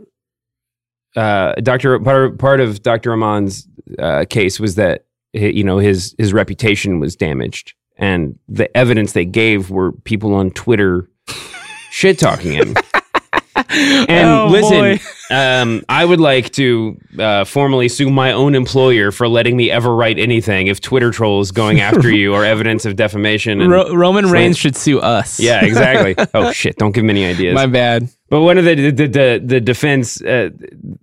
[1.16, 2.00] uh, Dr.
[2.00, 3.12] Part, part of Dr.
[3.12, 9.14] Amann's uh, case was that you know his his reputation was damaged, and the evidence
[9.14, 11.10] they gave were people on Twitter
[11.92, 12.76] shit talking him.
[14.10, 15.00] And Oh, listen,
[15.32, 19.94] um, I would like to uh, formally sue my own employer for letting me ever
[19.96, 23.60] write anything if Twitter trolls going after you are evidence of defamation.
[23.62, 25.40] And Ro- Roman slant- Reigns should sue us.
[25.40, 26.16] yeah, exactly.
[26.34, 26.78] oh shit!
[26.78, 27.56] Don't give him any ideas.
[27.56, 28.10] My bad.
[28.30, 30.50] but one of the the the, the defense, uh,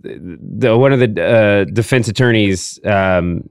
[0.03, 3.49] the one of the uh, defense attorneys um,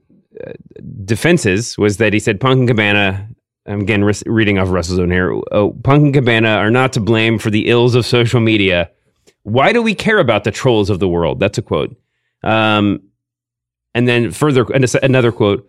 [1.04, 3.28] defenses was that he said Punk and Cabana.
[3.66, 5.32] I'm again re- reading off WrestleZone here.
[5.52, 8.90] Oh, Punk and Cabana are not to blame for the ills of social media.
[9.44, 11.40] Why do we care about the trolls of the world?
[11.40, 11.96] That's a quote.
[12.42, 13.00] Um,
[13.94, 14.64] and then further,
[15.02, 15.68] another quote.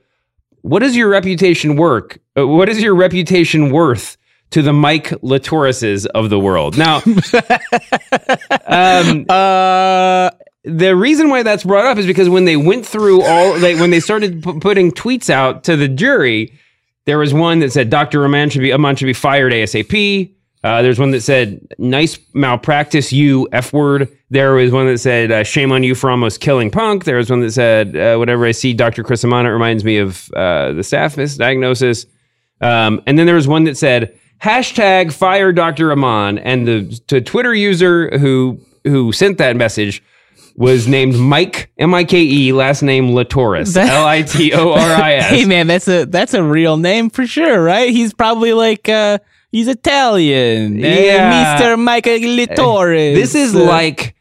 [0.62, 2.17] What is your reputation work?
[2.38, 4.17] uh, What is your reputation worth
[4.51, 6.77] to the Mike Litorises of the world?
[6.77, 6.97] Now,
[8.67, 10.31] um, Uh,
[10.63, 13.91] the reason why that's brought up is because when they went through all, they, when
[13.91, 16.58] they started p- putting tweets out to the jury,
[17.05, 18.19] there was one that said Dr.
[18.21, 20.31] Rahman should be Amann should be fired ASAP.
[20.63, 24.09] Uh, there's one that said nice malpractice, you f word.
[24.31, 27.03] There was one that said uh, shame on you for almost killing Punk.
[27.03, 29.03] There was one that said uh, whatever I see Dr.
[29.03, 32.07] Chris Amann, it reminds me of uh, the staff misdiagnosis.
[32.61, 35.91] Um, and then there was one that said hashtag fire Dr.
[35.91, 40.01] Amann, and the, the Twitter user who who sent that message
[40.55, 44.79] was named Mike M I K E, last name Litoris L I T O R
[44.79, 45.25] I S.
[45.29, 47.89] hey man, that's a that's a real name for sure, right?
[47.89, 49.19] He's probably like uh
[49.51, 50.83] he's Italian.
[50.83, 51.59] Uh, Yeah.
[51.59, 51.77] Mr.
[51.79, 53.13] Michael Litore.
[53.15, 54.15] This is like,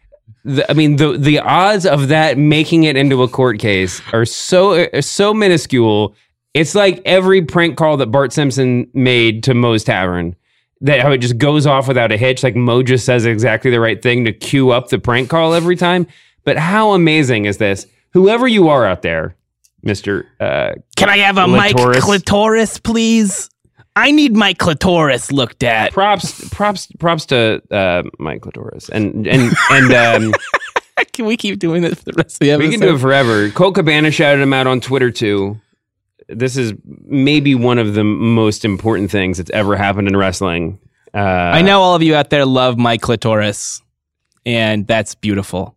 [0.44, 4.24] the, I mean, the the odds of that making it into a court case are
[4.24, 6.14] so are so minuscule.
[6.52, 10.36] It's like every prank call that Bart Simpson made to Moe's Tavern.
[10.84, 12.42] That how it just goes off without a hitch.
[12.42, 15.76] Like Mo just says exactly the right thing to cue up the prank call every
[15.76, 16.06] time.
[16.44, 17.86] But how amazing is this?
[18.12, 19.34] Whoever you are out there,
[19.82, 20.26] Mister.
[20.38, 22.00] Uh, Can I have a Mike Litoris.
[22.00, 23.50] Clitoris, please?
[23.96, 25.92] I need my clitoris looked at.
[25.92, 29.92] props, props, props to uh, Mike clitoris, and and and.
[29.92, 30.34] Um,
[31.12, 32.66] Can we keep doing this for the rest of the episode?
[32.66, 33.50] We can do it forever.
[33.50, 35.60] Colt Cabana shouted him out on Twitter too.
[36.28, 40.78] This is maybe one of the most important things that's ever happened in wrestling.
[41.12, 43.80] Uh, I know all of you out there love my clitoris,
[44.44, 45.76] and that's beautiful.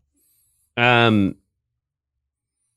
[0.77, 1.35] Um,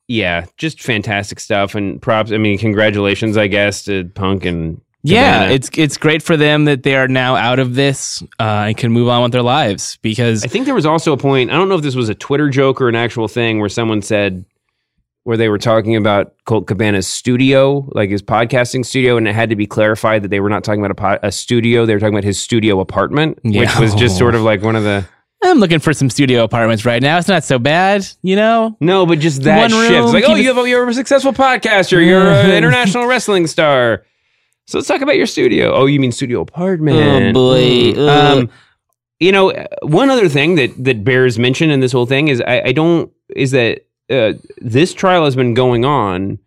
[0.09, 2.33] yeah, just fantastic stuff and props.
[2.33, 6.83] I mean, congratulations, I guess, to Punk and Yeah, it's it's great for them that
[6.83, 10.45] they are now out of this uh, and can move on with their lives because
[10.45, 11.51] I think there was also a point.
[11.51, 14.03] I don't know if this was a Twitter joke or an actual thing where someone
[14.03, 14.45] said
[15.25, 19.51] where they were talking about Colt Cabana's studio, like his podcasting studio, and it had
[19.51, 22.15] to be clarified that they were not talking about a, a studio; they were talking
[22.15, 25.07] about his studio apartment, which was just sort of like one of the
[25.43, 27.17] I'm looking for some studio apartments right now.
[27.17, 28.77] It's not so bad, you know.
[28.81, 29.91] no, but just that One shift.
[29.91, 33.47] room, It's like, oh, you have a, you're a successful podcaster, you're an international wrestling
[33.47, 34.05] star.
[34.67, 35.73] So let's talk about your studio.
[35.73, 37.37] Oh, you mean studio apartment?
[37.37, 37.93] Oh, boy.
[37.95, 38.09] Mm.
[38.09, 38.51] Um,
[39.19, 42.41] you know, uh, one other thing that that bears mention in this whole thing is
[42.41, 46.39] I, I don't is that uh, this trial has been going on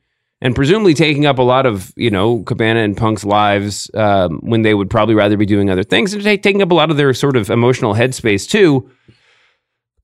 [0.42, 4.62] and presumably taking up a lot of you know Cabana and Punk's lives um, when
[4.62, 6.98] they would probably rather be doing other things and ta- taking up a lot of
[6.98, 8.90] their sort of emotional headspace too.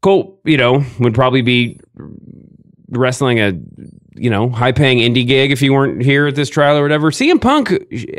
[0.02, 1.80] Colt, you know, would probably be
[2.90, 3.52] wrestling a
[4.16, 7.12] you know high paying indie gig if you weren't here at this trial or whatever.
[7.12, 7.74] CM Punk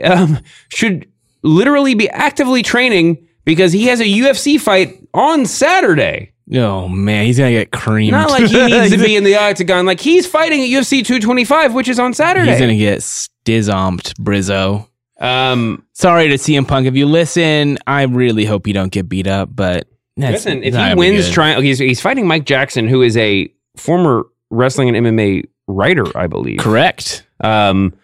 [0.05, 1.11] um, should
[1.42, 6.33] literally be actively training because he has a UFC fight on Saturday.
[6.52, 8.12] Oh man, he's gonna get creamed.
[8.12, 9.86] Not like he needs to be in the octagon.
[9.86, 12.50] Like he's fighting at UFC 225, which is on Saturday.
[12.50, 14.88] He's gonna get stizomped, Brizzo.
[15.20, 16.86] um, Sorry to CM Punk.
[16.86, 19.50] If you listen, I really hope you don't get beat up.
[19.54, 19.86] But
[20.16, 24.94] listen, if he wins, trying he's he's fighting Mike Jackson, who is a former wrestling
[24.94, 26.58] and MMA writer, I believe.
[26.58, 27.24] correct.
[27.42, 27.94] Um,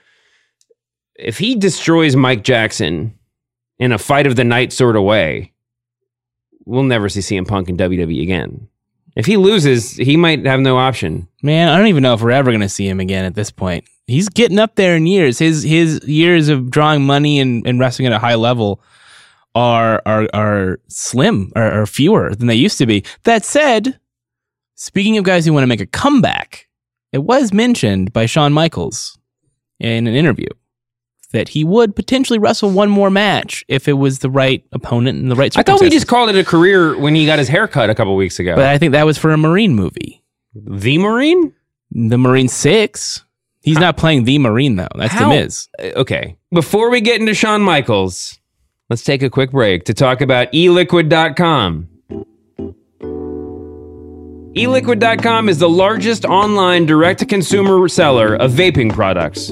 [1.18, 3.18] if he destroys Mike Jackson
[3.78, 5.52] in a fight of the night sort of way,
[6.66, 8.68] we'll never see CM Punk in WWE again.
[9.16, 11.26] If he loses, he might have no option.
[11.42, 13.85] Man, I don't even know if we're ever gonna see him again at this point.
[14.07, 15.38] He's getting up there in years.
[15.38, 18.83] His his years of drawing money and, and wrestling at a high level
[19.55, 23.05] are are are slim or fewer than they used to be.
[23.24, 23.98] That said,
[24.74, 26.68] speaking of guys who want to make a comeback,
[27.11, 29.16] it was mentioned by Shawn Michaels
[29.81, 30.48] in an interview
[31.32, 35.30] that he would potentially wrestle one more match if it was the right opponent and
[35.30, 37.66] the right I thought we just called it a career when he got his hair
[37.68, 38.54] cut a couple weeks ago.
[38.54, 40.22] But I think that was for a Marine movie.
[40.54, 41.52] the Marine?
[41.92, 43.24] The Marine Six.
[43.62, 44.88] He's not playing the Marine though.
[44.94, 45.68] That's How- the Miz.
[45.78, 46.36] Uh, Okay.
[46.52, 48.38] Before we get into Shawn Michaels,
[48.88, 51.88] let's take a quick break to talk about eliquid.com.
[54.56, 59.50] eLiquid.com is the largest online direct to consumer seller of vaping products,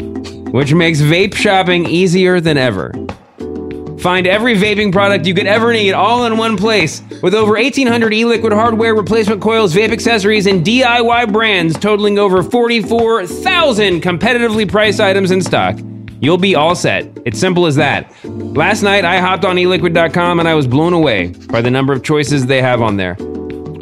[0.51, 2.91] which makes vape shopping easier than ever.
[3.99, 8.15] Find every vaping product you could ever need all in one place with over 1,800
[8.15, 15.33] e-liquid hardware, replacement coils, vape accessories, and DIY brands totaling over 44,000 competitively priced items
[15.33, 15.79] in stock.
[16.23, 17.07] You'll be all set.
[17.27, 18.11] It's simple as that.
[18.25, 22.03] Last night, I hopped on eliquid.com and I was blown away by the number of
[22.03, 23.19] choices they have on there.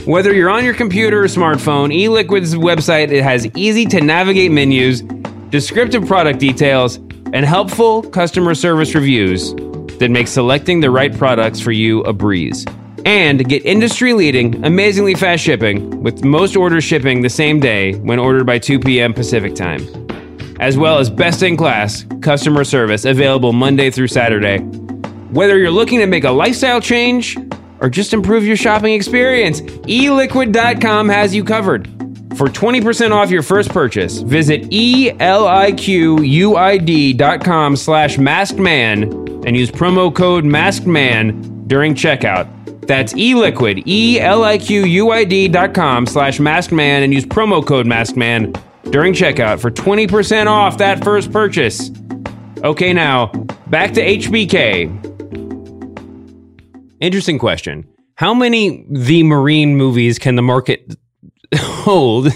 [0.05, 5.03] Whether you're on your computer or smartphone, eLiquid's website it has easy to navigate menus,
[5.51, 6.97] descriptive product details,
[7.33, 9.55] and helpful customer service reviews
[10.01, 12.67] that make selecting the right products for you a breeze.
[13.07, 18.19] And get industry leading, amazingly fast shipping, with most orders shipping the same day when
[18.19, 19.15] ordered by 2 p.m.
[19.15, 19.87] Pacific time.
[20.59, 24.59] As well as best in class customer service available Monday through Saturday.
[25.31, 27.39] Whether you're looking to make a lifestyle change
[27.83, 31.89] or just improve your shopping experience, eliquid.com has you covered.
[32.37, 35.37] For 20% off your first purchase, visit eliquid.com
[37.77, 42.49] slash maskedman and use promo code maskedman during checkout.
[42.87, 48.59] That's eliquid, E E-L-I-Q-U-I-D.com slash maskedman and use promo code maskedman
[48.91, 51.91] during checkout for 20% off that first purchase.
[52.65, 53.27] Okay, now,
[53.67, 55.12] back to HBK.
[57.03, 57.87] Interesting question.
[58.15, 60.97] How many The Marine movies can the market
[61.55, 62.29] hold?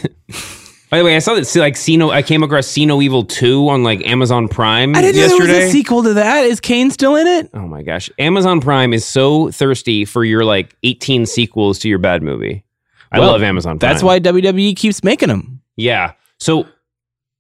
[0.91, 2.11] By the way, I saw that like See No.
[2.11, 5.39] I came across See No Evil Two on like Amazon Prime I didn't yesterday.
[5.39, 6.45] know there was a sequel to that.
[6.45, 7.51] Is Kane still in it?
[7.55, 11.99] oh my gosh, Amazon Prime is so thirsty for your like 18 sequels to your
[11.99, 12.65] bad movie.
[13.13, 13.79] I Well, love Amazon.
[13.79, 13.91] Prime.
[13.93, 15.61] That's why WWE keeps making them.
[15.77, 16.13] Yeah.
[16.39, 16.67] So,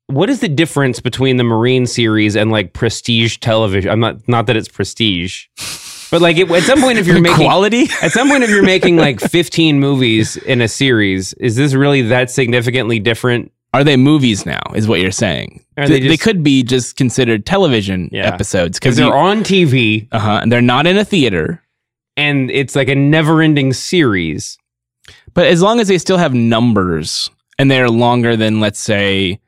[0.09, 3.91] what is the difference between the Marine series and like prestige television?
[3.91, 5.47] I'm not not that it's prestige,
[6.11, 7.85] but like it, at some point, if you're making Quality?
[8.03, 12.03] at some point, if you're making like 15 movies in a series, is this really
[12.03, 13.53] that significantly different?
[13.75, 14.61] Are they movies now?
[14.75, 15.62] Is what you're saying?
[15.77, 18.27] Are they, they they just- could be just considered television Yeah.
[18.27, 21.62] episodes Because because they're on TV uh huh, and they're not in a theater.
[22.16, 24.57] and it's like a never-ending series.
[25.35, 29.38] But as long as they still have numbers and they're longer than, let's say,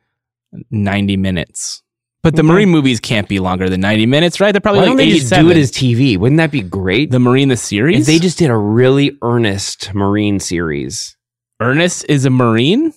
[0.71, 1.83] 90 minutes.
[2.23, 4.53] But the Marine movies can't be longer than 90 minutes, right?
[4.53, 5.45] They're probably Why like don't they just 87.
[5.45, 6.19] do it as TV?
[6.19, 7.11] Wouldn't that be great?
[7.11, 8.01] the Marine the series?
[8.01, 11.17] if they just did a really earnest Marine series.
[11.61, 12.93] Ernest is a Marine?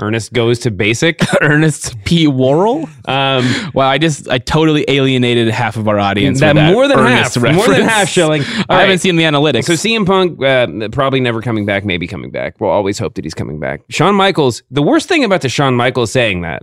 [0.00, 1.18] Ernest goes to basic.
[1.40, 2.28] Ernest P.
[2.28, 2.88] Worrell?
[3.06, 6.38] Um, Wow, I just I totally alienated half of our audience.
[6.40, 7.90] that, with that more than Ernest half, more than reference.
[7.90, 8.42] half Schilling.
[8.68, 9.64] I haven't seen the analytics.
[9.64, 12.60] So CM Punk uh, probably never coming back, maybe coming back.
[12.60, 13.80] We'll always hope that he's coming back.
[13.88, 14.62] Shawn Michaels.
[14.70, 16.62] The worst thing about the Shawn Michaels saying that,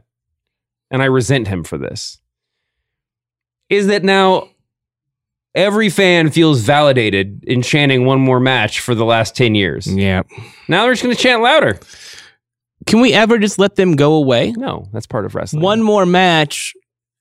[0.92, 2.20] and I resent him for this,
[3.70, 4.50] is that now
[5.56, 9.88] every fan feels validated in chanting one more match for the last ten years.
[9.88, 10.22] yeah.
[10.68, 11.80] Now they're just going to chant louder.
[12.88, 14.52] Can we ever just let them go away?
[14.54, 15.62] No, that's part of wrestling.
[15.62, 16.74] One more match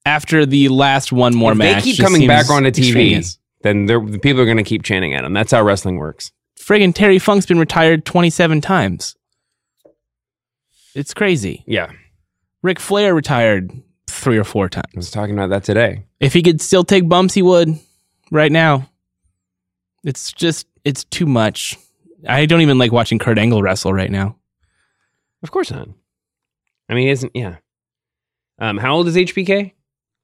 [0.07, 1.85] after the last one more if match.
[1.85, 3.39] they keep coming back onto TV, extraneous.
[3.63, 5.35] then the people are going to keep chanting at them.
[5.35, 6.33] That's how wrestling works.
[6.59, 9.17] Friggin' Terry Funk's been retired 27 times.
[10.95, 11.63] It's crazy.
[11.67, 11.91] Yeah,
[12.63, 13.71] Ric Flair retired
[14.07, 14.93] three or four times.
[14.95, 16.05] I was talking about that today.
[16.19, 17.79] If he could still take bumps, he would
[18.31, 18.89] right now.
[20.05, 21.77] It's just, it's too much.
[22.29, 24.37] I don't even like watching Kurt Angle wrestle right now.
[25.43, 25.89] Of course not.
[26.89, 27.33] I mean, isn't.
[27.35, 27.57] Yeah.
[28.59, 29.73] Um, how old is HBK?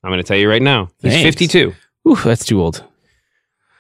[0.03, 0.91] I'm going to tell you right now.
[1.01, 1.25] He's Thanks.
[1.25, 1.75] 52.
[2.09, 2.85] Ooh, that's too old.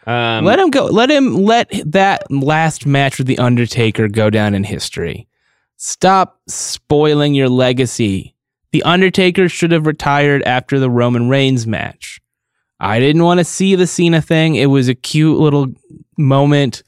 [0.07, 0.87] Um, let him go.
[0.87, 5.27] Let him let that last match with the Undertaker go down in history.
[5.79, 8.36] Stop spoiling your legacy.
[8.73, 12.21] The Undertaker should have retired after the Roman Reigns match.
[12.79, 14.57] I didn't want to see the Cena thing.
[14.57, 15.69] It was a cute little
[16.19, 16.83] moment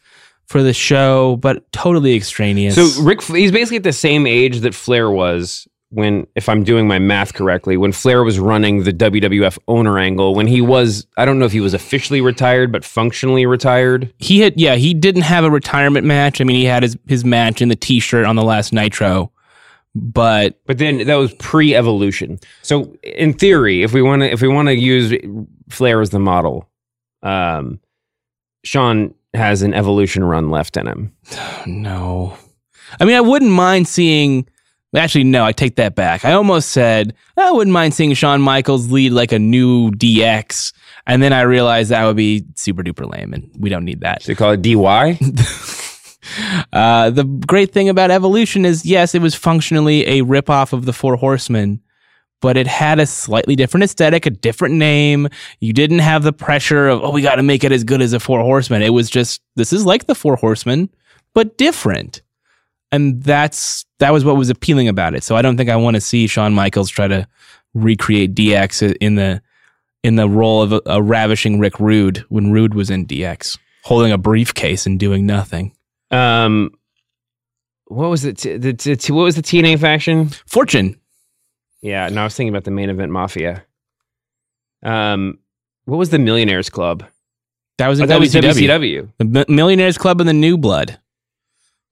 [0.47, 2.75] for the show, but totally extraneous.
[2.75, 6.87] So Rick, he's basically at the same age that Flair was when, if I'm doing
[6.87, 10.35] my math correctly, when Flair was running the WWF owner angle.
[10.35, 14.13] When he was, I don't know if he was officially retired, but functionally retired.
[14.19, 16.41] he had, yeah, he didn't have a retirement match.
[16.41, 19.33] I mean, he had his, his match in the t shirt on the last Nitro,
[19.95, 22.39] but But then that was pre-evolution.
[22.63, 25.15] So in theory, if we want to, if we want to use
[25.69, 26.69] Flair as the model,
[27.23, 27.81] um,
[28.65, 31.13] Shawn has an evolution run left in him.
[31.67, 32.37] No.
[32.99, 34.49] I mean, I wouldn't mind seeing.
[34.97, 36.25] Actually, no, I take that back.
[36.25, 40.73] I almost said I wouldn't mind seeing Shawn Michaels lead like a new DX.
[41.07, 44.23] And then I realized that would be super duper lame, and we don't need that.
[44.23, 45.19] So you call it DY?
[46.73, 50.93] Uh, the great thing about Evolution is, yes, it was functionally a ripoff of the
[50.93, 51.81] Four Horsemen,
[52.41, 55.29] but it had a slightly different aesthetic, a different name.
[55.61, 58.13] You didn't have the pressure of, oh, we got to make it as good as
[58.13, 58.83] the Four Horsemen.
[58.83, 60.89] It was just, this is like the Four Horsemen,
[61.35, 62.23] but different.
[62.91, 65.23] And that's that was what was appealing about it.
[65.23, 67.29] So I don't think I want to see Shawn Michaels try to
[67.75, 69.43] recreate DX in the
[70.03, 74.13] in the role of a, a ravishing Rick Rude when Rude was in DX, holding
[74.13, 75.75] a briefcase and doing nothing.
[76.11, 76.71] Um,
[77.87, 78.39] what was it?
[78.39, 80.29] The, t- t- what was the TNA faction?
[80.47, 80.99] Fortune.
[81.83, 83.65] Yeah, no, I was thinking about the main event Mafia.
[84.83, 85.39] Um,
[85.85, 87.05] what was the Millionaires Club?
[87.79, 88.69] That was Oh, in that was WCW.
[88.69, 89.13] WCW.
[89.19, 90.99] The Mi- Millionaires Club and the New Blood.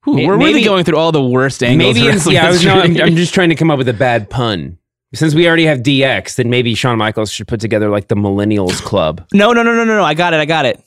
[0.05, 1.95] We're really going through all the worst angles.
[1.95, 2.95] Maybe in, yeah, I was, no, I'm.
[3.01, 4.77] I'm just trying to come up with a bad pun.
[5.13, 8.81] Since we already have DX, then maybe Shawn Michaels should put together like the Millennials
[8.81, 9.25] Club.
[9.33, 10.03] No, no, no, no, no, no.
[10.03, 10.37] I got it.
[10.39, 10.81] I got it.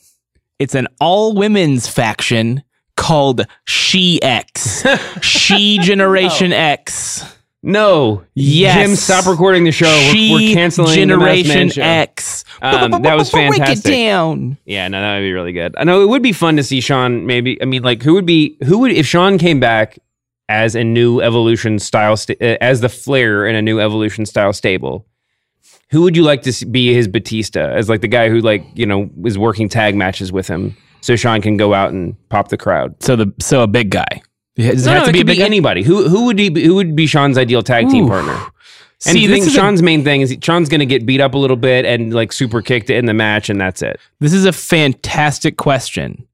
[0.57, 2.63] It's an all women's faction
[3.01, 4.85] called She X.
[5.21, 7.23] she Generation X.
[7.63, 8.23] No.
[8.33, 8.75] Yes.
[8.75, 9.85] Jim, stop recording the show.
[10.13, 11.81] We're- we're, canceling the Generation show.
[11.83, 12.43] X.
[12.61, 13.91] Um, that was Break it fantastic.
[13.93, 14.57] down.
[14.65, 15.75] Yeah, no, that would be really good.
[15.77, 17.25] I know it would be fun to see Shawn.
[17.25, 19.99] Maybe I mean, like, who would be who would if Shawn came back
[20.49, 24.53] as a new Evolution style sta- uh, as the Flair in a new Evolution style
[24.53, 25.05] stable?
[25.91, 28.85] Who would you like to be his Batista as like the guy who like you
[28.85, 32.57] know is working tag matches with him, so Shawn can go out and pop the
[32.57, 32.95] crowd?
[33.01, 34.21] So the so a big guy.
[34.55, 35.83] Does it have no, to be a big be anybody.
[35.83, 38.09] Who who would be- who would be Shawn's ideal tag team Ooh.
[38.09, 38.37] partner?
[39.03, 41.21] And See, this think is a- Shawn's main thing is Shawn's going to get beat
[41.21, 43.99] up a little bit and like super kicked in the match, and that's it.
[44.19, 46.27] This is a fantastic question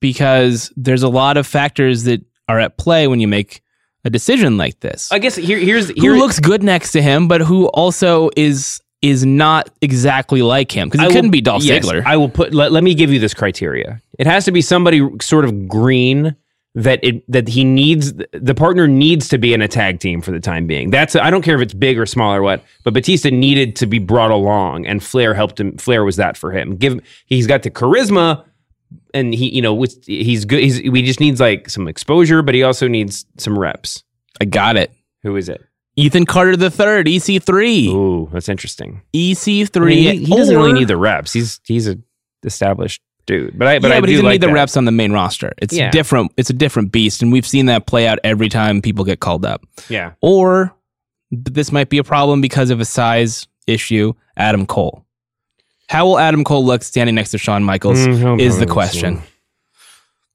[0.00, 3.62] because there's a lot of factors that are at play when you make
[4.04, 5.12] a decision like this.
[5.12, 9.24] I guess here here's who looks good next to him, but who also is is
[9.24, 12.04] not exactly like him because I he couldn't be Dolph yes, Ziggler.
[12.04, 12.52] I will put.
[12.52, 14.00] Let, let me give you this criteria.
[14.18, 16.36] It has to be somebody sort of green
[16.74, 18.12] that it that he needs.
[18.32, 20.90] The partner needs to be in a tag team for the time being.
[20.90, 22.62] That's I don't care if it's big or small or what.
[22.84, 25.76] But Batista needed to be brought along, and Flair helped him.
[25.78, 26.76] Flair was that for him.
[26.76, 28.44] Give he's got the charisma.
[29.14, 30.60] And he, you know, with, he's good.
[30.60, 34.02] He's, we just needs like some exposure, but he also needs some reps.
[34.40, 34.92] I got it.
[35.22, 35.64] Who is it?
[36.00, 37.88] Ethan Carter the third, EC3.
[37.88, 39.02] Ooh, that's interesting.
[39.14, 39.76] EC3.
[39.76, 41.32] I mean, he, he doesn't really need the reps.
[41.32, 41.96] He's he's a
[42.44, 43.58] established dude.
[43.58, 44.92] But I but yeah, I but do he doesn't like need the reps on the
[44.92, 45.52] main roster.
[45.58, 45.90] It's Yeah.
[45.90, 46.32] different.
[46.36, 49.44] It's a different beast, and we've seen that play out every time people get called
[49.44, 49.62] up.
[49.88, 50.12] Yeah.
[50.20, 50.74] Or
[51.30, 54.14] this might be a problem because of a size issue.
[54.36, 55.04] Adam Cole.
[55.88, 59.20] How will Adam Cole look standing next to Shawn Michaels Mm, is the question.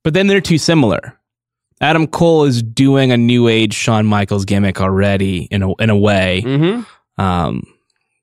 [0.03, 1.17] But then they're too similar.
[1.81, 5.97] Adam Cole is doing a new age Shawn Michaels gimmick already in a in a
[5.97, 6.41] way.
[6.45, 7.21] Mm-hmm.
[7.21, 7.63] Um,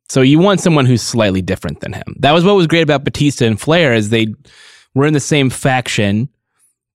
[0.09, 2.17] so you want someone who's slightly different than him.
[2.21, 4.29] That was what was great about Batista and Flair is they
[4.95, 6.29] were in the same faction,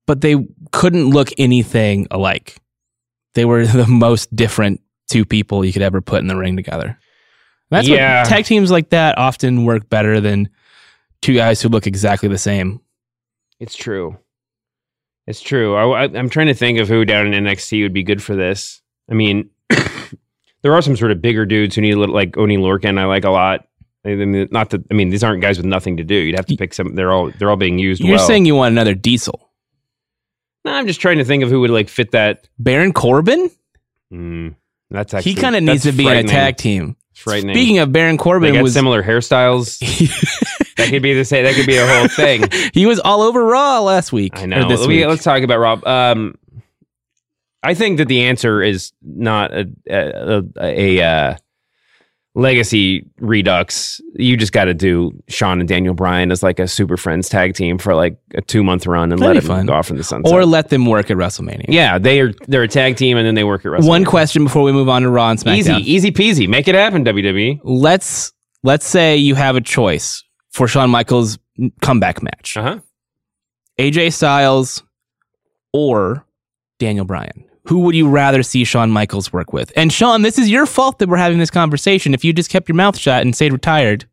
[0.05, 0.35] but they
[0.71, 2.57] couldn't look anything alike.
[3.33, 6.97] They were the most different two people you could ever put in the ring together.
[7.69, 8.21] That's Yeah.
[8.23, 10.49] what tag teams like that often work better than
[11.21, 12.81] two guys who look exactly the same.
[13.59, 14.17] It's true.
[15.27, 15.75] It's true.
[15.75, 18.81] I, I'm trying to think of who down in NXT would be good for this.
[19.11, 19.49] I mean,
[20.61, 22.97] there are some sort of bigger dudes who need a little, like Oni Lorcan.
[22.97, 23.67] I like a lot.
[24.05, 24.85] I mean, not that.
[24.89, 26.15] I mean, these aren't guys with nothing to do.
[26.15, 26.95] You'd have to pick some.
[26.95, 28.01] They're all they're all being used.
[28.01, 28.27] You're well.
[28.27, 29.49] saying you want another Diesel.
[30.63, 32.47] No, I'm just trying to think of who would like fit that.
[32.59, 33.49] Baron Corbin?
[34.11, 34.55] Mm,
[34.89, 36.96] that's actually he kind of needs to be in a tag team.
[37.17, 37.55] It's frightening.
[37.55, 39.79] Speaking of Baron they Corbin, got was similar hairstyles.
[40.77, 41.45] that could be the same.
[41.45, 42.43] That could be a whole thing.
[42.73, 44.37] he was all over Raw last week.
[44.37, 44.67] I know.
[44.67, 45.07] this We- week.
[45.07, 45.79] let's talk about Raw.
[46.11, 46.35] Um,
[47.63, 51.37] I think that the answer is not a a, a, a uh,
[52.37, 53.99] legacy redux.
[54.13, 57.55] You just got to do Shawn and Daniel Bryan as like a Super Friends tag
[57.55, 59.65] team for like a two month run and That'd let them fun.
[59.65, 60.31] go off in the sunset.
[60.31, 61.65] or let them work at WrestleMania.
[61.67, 63.87] yeah, they are they're a tag team and then they work at WrestleMania.
[63.87, 65.79] One question before we move on to Raw and easy, SmackDown.
[65.81, 66.47] easy easy peasy.
[66.47, 67.03] Make it happen.
[67.03, 67.59] WWE.
[67.63, 68.31] Let's
[68.63, 71.39] let's say you have a choice for Shawn Michaels'
[71.81, 72.79] comeback match: Uh huh.
[73.79, 74.83] AJ Styles
[75.73, 76.25] or
[76.79, 77.45] Daniel Bryan.
[77.67, 79.71] Who would you rather see Shawn Michaels work with?
[79.75, 82.13] And Shawn, this is your fault that we're having this conversation.
[82.13, 84.05] If you just kept your mouth shut and stayed retired,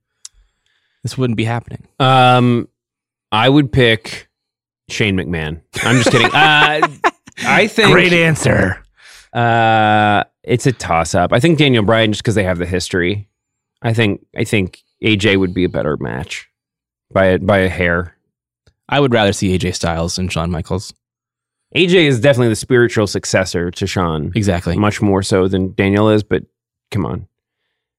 [1.02, 1.86] this wouldn't be happening.
[2.00, 2.68] Um,
[3.30, 4.28] I would pick
[4.88, 5.60] Shane McMahon.
[5.82, 6.26] I'm just kidding.
[6.34, 6.88] uh,
[7.46, 8.82] I think great answer.
[9.32, 11.32] Uh, it's a toss up.
[11.32, 13.28] I think Daniel Bryan just because they have the history.
[13.82, 16.48] I think I think AJ would be a better match
[17.12, 18.16] by a, by a hair.
[18.88, 20.92] I would rather see AJ Styles and Shawn Michaels.
[21.74, 24.76] AJ is definitely the spiritual successor to Shawn, Exactly.
[24.76, 26.22] much more so than Daniel is.
[26.22, 26.44] But
[26.90, 27.26] come on.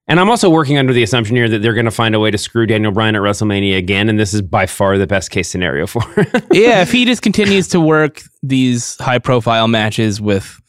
[0.08, 2.30] And I'm also working under the assumption here that they're going to find a way
[2.30, 5.50] to screw Daniel Bryan at WrestleMania again, and this is by far the best case
[5.50, 6.28] scenario for him.
[6.52, 10.62] yeah, if he just continues to work these high profile matches with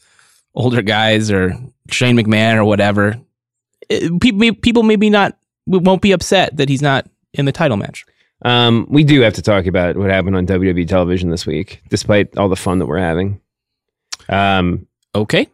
[0.55, 1.53] older guys or
[1.91, 3.15] Shane McMahon or whatever,
[3.89, 5.37] it- people people maybe not
[5.67, 8.05] won't be upset that he's not in the title match.
[8.43, 12.37] Um, we do have to talk about what happened on WWE television this week, despite
[12.37, 13.41] all the fun that we're having.
[14.29, 15.47] Um, Okay.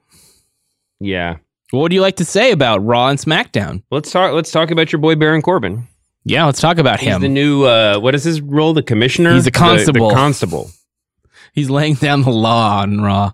[1.00, 1.38] yeah.
[1.72, 3.84] What would you like to say about Raw and SmackDown?
[3.90, 4.34] Let's talk.
[4.34, 5.88] Let's talk about your boy Baron Corbin.
[6.26, 7.06] Yeah, let's talk about him.
[7.08, 7.22] He's him.
[7.24, 7.64] the new.
[7.64, 8.74] Uh, what is his role?
[8.74, 9.34] The commissioner.
[9.34, 10.10] He's a The- constable.
[10.10, 10.70] The, constable.
[11.54, 13.32] he's laying down the law on Raw.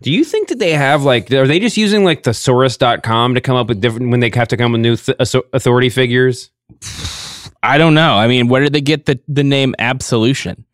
[0.00, 1.30] Do you think that they have like?
[1.32, 4.56] Are they just using like thesaurus.com to come up with different when they have to
[4.56, 5.18] come with new th-
[5.52, 6.50] authority figures?
[7.62, 8.14] I don't know.
[8.16, 10.64] I mean, where did they get the, the name Absolution?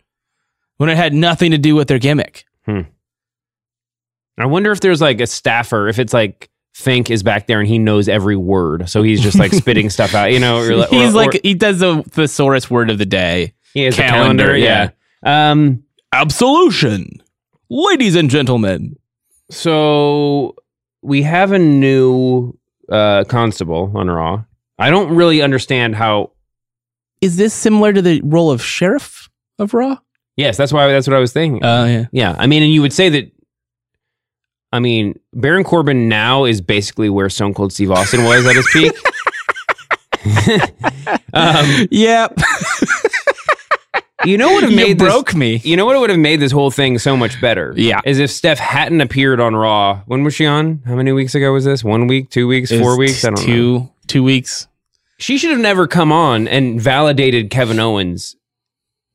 [0.78, 2.44] When it had nothing to do with their gimmick.
[4.40, 5.88] I wonder if there's like a staffer.
[5.88, 9.36] If it's like Fink is back there and he knows every word, so he's just
[9.38, 10.32] like spitting stuff out.
[10.32, 13.54] You know, or, or- He's or- like he does the thesaurus word of the day.
[13.74, 14.56] he has a calendar, calendar.
[14.56, 14.90] Yeah.
[15.50, 15.82] Um.
[16.12, 17.20] Absolution,
[17.68, 18.96] ladies and gentlemen.
[19.50, 20.54] So
[21.02, 22.56] we have a new
[22.90, 24.44] uh, constable on Raw.
[24.78, 26.30] I don't really understand how.
[27.20, 29.98] Is this similar to the role of sheriff of Raw?
[30.36, 30.86] Yes, that's why.
[30.92, 31.64] That's what I was thinking.
[31.64, 32.06] Oh yeah.
[32.12, 33.32] yeah, I mean, and you would say that.
[34.70, 38.68] I mean, Baron Corbin now is basically where Stone Cold Steve Austin was at his
[38.72, 38.92] peak.
[41.32, 42.38] um, Yep.
[44.26, 45.56] you know what would have you made this, broke me.
[45.64, 47.72] You know what would have made this whole thing so much better?
[47.76, 48.00] Yeah.
[48.04, 50.02] Is if Steph hadn't appeared on Raw.
[50.06, 50.82] When was she on?
[50.86, 51.82] How many weeks ago was this?
[51.82, 53.24] One week, two weeks, four weeks?
[53.24, 53.46] I don't know.
[53.46, 54.66] two two weeks.
[55.18, 58.36] She should have never come on and validated Kevin Owens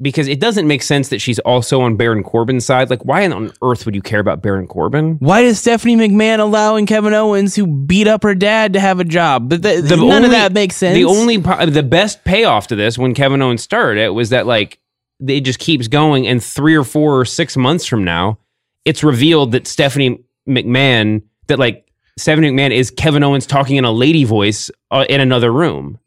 [0.02, 2.90] because it doesn't make sense that she's also on Baron Corbin's side.
[2.90, 5.16] Like, why on earth would you care about Baron Corbin?
[5.20, 9.06] Why is Stephanie McMahon allowing Kevin Owens, who beat up her dad, to have a
[9.06, 9.48] job?
[9.50, 10.96] But the, The none only- of that makes sense.
[10.96, 14.80] The only, the best payoff to this when Kevin Owens started it was that like
[15.26, 18.40] it just keeps going, and three or four or six months from now,
[18.84, 21.88] it's revealed that Stephanie McMahon, that like
[22.18, 26.00] Stephanie McMahon is Kevin Owens talking in a lady voice uh, in another room.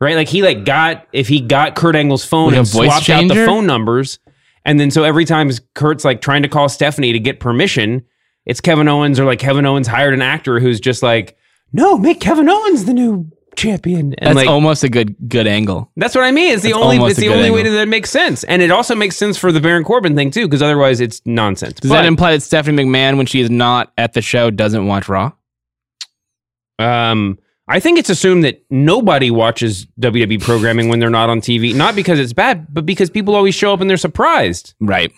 [0.00, 3.10] Right, like he like got if he got Kurt Angle's phone Like and voice swapped
[3.10, 4.18] out the phone numbers,
[4.64, 8.06] and then so every time Kurt's like trying to call Stephanie to get permission,
[8.46, 11.36] it's Kevin Owens or like Kevin Owens hired an actor who's just like,
[11.72, 15.90] no, make Kevin Owens the new champion, and That's like almost a good good angle.
[15.96, 16.52] that's what I mean.
[16.54, 18.94] It's the That's only it's the only way that it makes sense, and it also
[18.94, 21.74] makes sense for the Baron Corbin thing too, because otherwise it's nonsense.
[21.80, 24.86] Does But, that imply that Stephanie McMahon, when she is not at the show, doesn't
[24.86, 25.32] watch Raw?
[26.78, 27.38] um,
[27.68, 31.94] I think it's assumed that nobody watches WWE programming when they're not on TV, not
[31.94, 34.74] because it's bad, but because people always show up and they're surprised.
[34.80, 35.12] Right.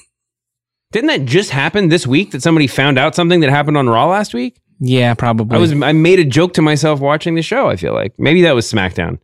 [0.91, 4.07] Didn't that just happen this week that somebody found out something that happened on Raw
[4.09, 4.61] last week?
[4.81, 5.57] Yeah, probably.
[5.57, 7.69] I was I made a joke to myself watching the show.
[7.69, 9.19] I feel like maybe that was SmackDown.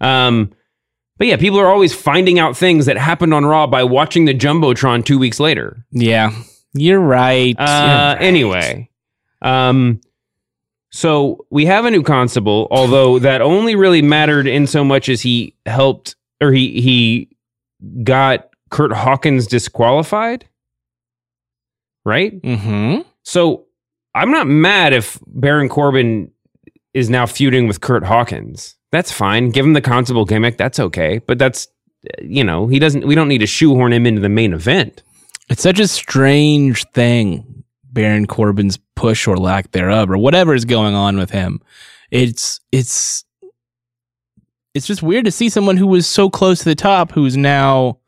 [0.00, 0.52] Um,
[1.16, 4.34] but yeah, people are always finding out things that happened on Raw by watching the
[4.34, 5.84] jumbotron two weeks later.
[5.90, 6.32] Yeah,
[6.74, 7.56] you're right.
[7.58, 8.22] Uh, You're right.
[8.22, 8.90] Anyway,
[9.42, 10.00] um,
[10.90, 15.20] so we have a new constable, although that only really mattered in so much as
[15.20, 17.28] he helped or he he
[18.02, 20.46] got Curt Hawkins disqualified,
[22.04, 22.40] right?
[22.42, 23.02] Mm-hmm.
[23.22, 23.66] So
[24.18, 26.30] I'm not mad if Baron Corbin
[26.92, 28.74] is now feuding with Curt Hawkins.
[28.90, 29.50] That's fine.
[29.50, 30.56] Give him the constable gimmick.
[30.56, 31.18] That's okay.
[31.18, 31.68] But that's
[32.20, 33.06] you know he doesn't.
[33.06, 35.02] We don't need to shoehorn him into the main event.
[35.48, 40.94] It's such a strange thing, Baron Corbin's push or lack thereof, or whatever is going
[40.94, 41.60] on with him.
[42.10, 43.24] It's it's
[44.74, 47.98] it's just weird to see someone who was so close to the top who's now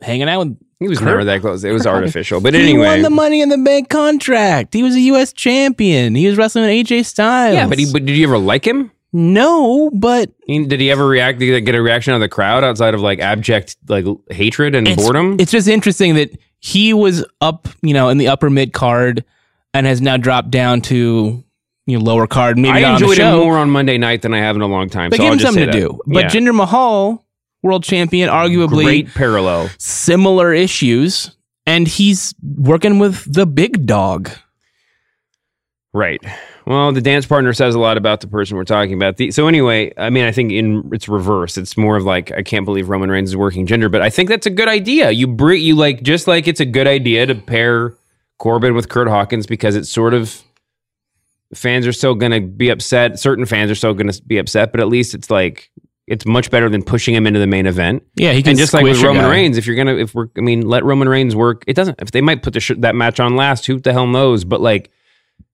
[0.00, 0.58] hanging out with.
[0.80, 1.62] He was Kurt- never that close.
[1.64, 2.40] It was artificial.
[2.40, 4.74] But he anyway, he won the Money in the Bank contract.
[4.74, 5.32] He was a U.S.
[5.32, 6.14] champion.
[6.14, 7.54] He was wrestling with AJ Styles.
[7.54, 7.68] yeah.
[7.68, 7.90] But he.
[7.92, 8.90] But did you ever like him?
[9.16, 11.38] no, but He- Did he ever react?
[11.38, 14.74] Did he get a reaction out of the crowd outside of like abject like hatred
[14.74, 15.36] and it's, boredom?
[15.38, 19.24] It's just interesting that he was up, you know, in the upper mid card
[19.72, 21.44] and has now dropped down to
[21.86, 22.58] you know lower card.
[22.58, 24.62] Maybe I not on the enjoyed show, more on Monday night than I have in
[24.62, 25.10] a long time.
[25.10, 26.00] but so give him just something to say do.
[26.06, 26.28] But Yeah.
[26.30, 27.23] Jinder Mahal,
[27.64, 29.70] world champion, arguably great parallel.
[29.78, 31.34] similar issues,
[31.66, 34.30] and he's working with the big dog.
[35.92, 36.20] Right.
[36.66, 39.16] Well, the dance partner says a lot about the person we're talking about.
[39.16, 41.56] The, so anyway, I mean, I think in it's reverse.
[41.56, 44.28] It's more of like I can't believe Roman Reigns is working Jinder, but I think
[44.28, 45.10] that's a good idea.
[45.10, 47.94] You bring you like just like it's a good idea to pair
[48.38, 50.42] Corbin with Curt Hawkins because it's sort of
[51.54, 53.18] fans are still going to be upset.
[53.18, 55.70] Certain fans are still going to be upset, but at least it's like
[56.06, 58.02] it's much better than pushing him into the main event.
[58.16, 59.30] Yeah, he can and just like with Roman guy.
[59.30, 61.64] Reigns, if you're gonna, if we're, I mean, let Roman Reigns work.
[61.66, 62.00] It doesn't.
[62.02, 64.44] If they might put the sh- that match on last, who the hell knows?
[64.44, 64.90] But like,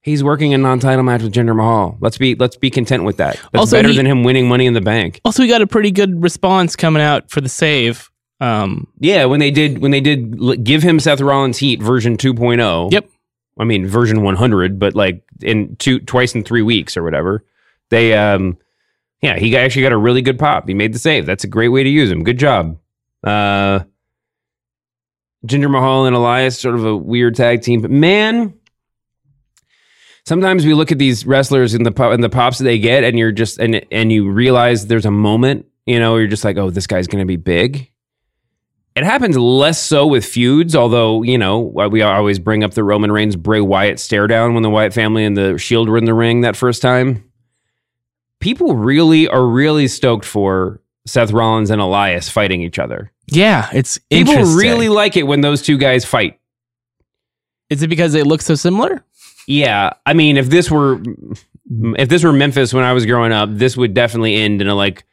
[0.01, 1.97] he's working a non-title match with Jinder Mahal.
[2.01, 3.37] Let's be let's be content with that.
[3.53, 5.21] That's Also, better he- than him winning Money in the Bank.
[5.25, 8.11] Also, we got a pretty good response coming out for the save.
[8.41, 12.91] Um, Yeah, when they did when they did give him Seth Rollins Heat version 2.0.
[12.91, 13.09] Yep.
[13.59, 17.45] I mean version 100, but like in two twice in three weeks or whatever.
[17.91, 18.57] They um,
[19.23, 20.67] yeah, he actually got a really good pop.
[20.67, 21.27] He made the save.
[21.27, 22.25] That's a great way to use him.
[22.25, 22.79] Good job.
[23.23, 23.81] Uh,
[25.47, 28.55] Jinder Mahal and Elias, sort of a weird tag team, but man.
[30.27, 33.05] Sometimes we look at these wrestlers and the pop, and the pops that they get,
[33.05, 36.59] and you're just and and you realize there's a moment, you know, you're just like,
[36.59, 37.91] oh, this guy's gonna be big.
[38.95, 43.11] It happens less so with feuds, although, you know, we always bring up the Roman
[43.11, 46.15] Reigns Bray Wyatt stare down when the Wyatt family and the Shield were in the
[46.15, 47.30] ring that first time.
[48.41, 53.13] People really are really stoked for Seth Rollins and Elias fighting each other.
[53.29, 56.39] yeah, it's People really like it when those two guys fight.
[57.69, 59.05] Is it because they look so similar?
[59.47, 61.01] Yeah, I mean, if this were
[61.71, 64.75] if this were Memphis when I was growing up, this would definitely end in a
[64.75, 65.05] like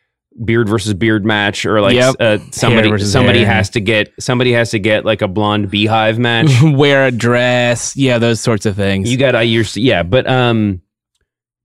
[0.43, 2.15] beard versus beard match, or like Yep.
[2.19, 3.53] uh, somebody somebody hair.
[3.53, 6.49] has to get somebody has to get like a blonde beehive match.
[6.63, 7.95] Wear a dress.
[7.95, 9.11] Yeah, those sorts of things.
[9.11, 10.81] you got to your yeah, but um,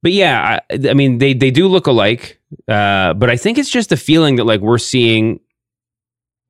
[0.03, 3.71] but yeah, I, I mean they they do look alike, uh, but I think it's
[3.71, 5.41] just a feeling that like we're seeing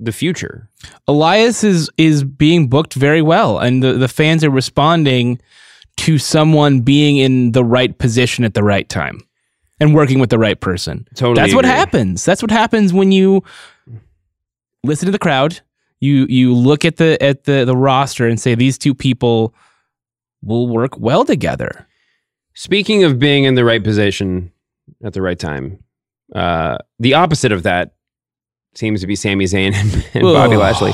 [0.01, 0.69] the future.
[1.07, 5.41] Elias is is being booked very well, and the, the fans are responding
[5.99, 9.21] to someone being in the right position at the right time
[9.79, 11.07] and working with the right person.
[11.15, 12.25] Totally That's what happens.
[12.25, 13.43] That's what happens when you
[14.85, 15.61] listen to the crowd.
[16.01, 19.55] You you look at the at the the roster and say these two people
[20.43, 21.87] will work well together.
[22.55, 24.53] Speaking of being in the right position
[25.03, 25.83] at the right time,
[26.35, 27.95] uh, the opposite of that
[28.75, 30.93] seems to be Sami Zayn and, and Bobby Lashley.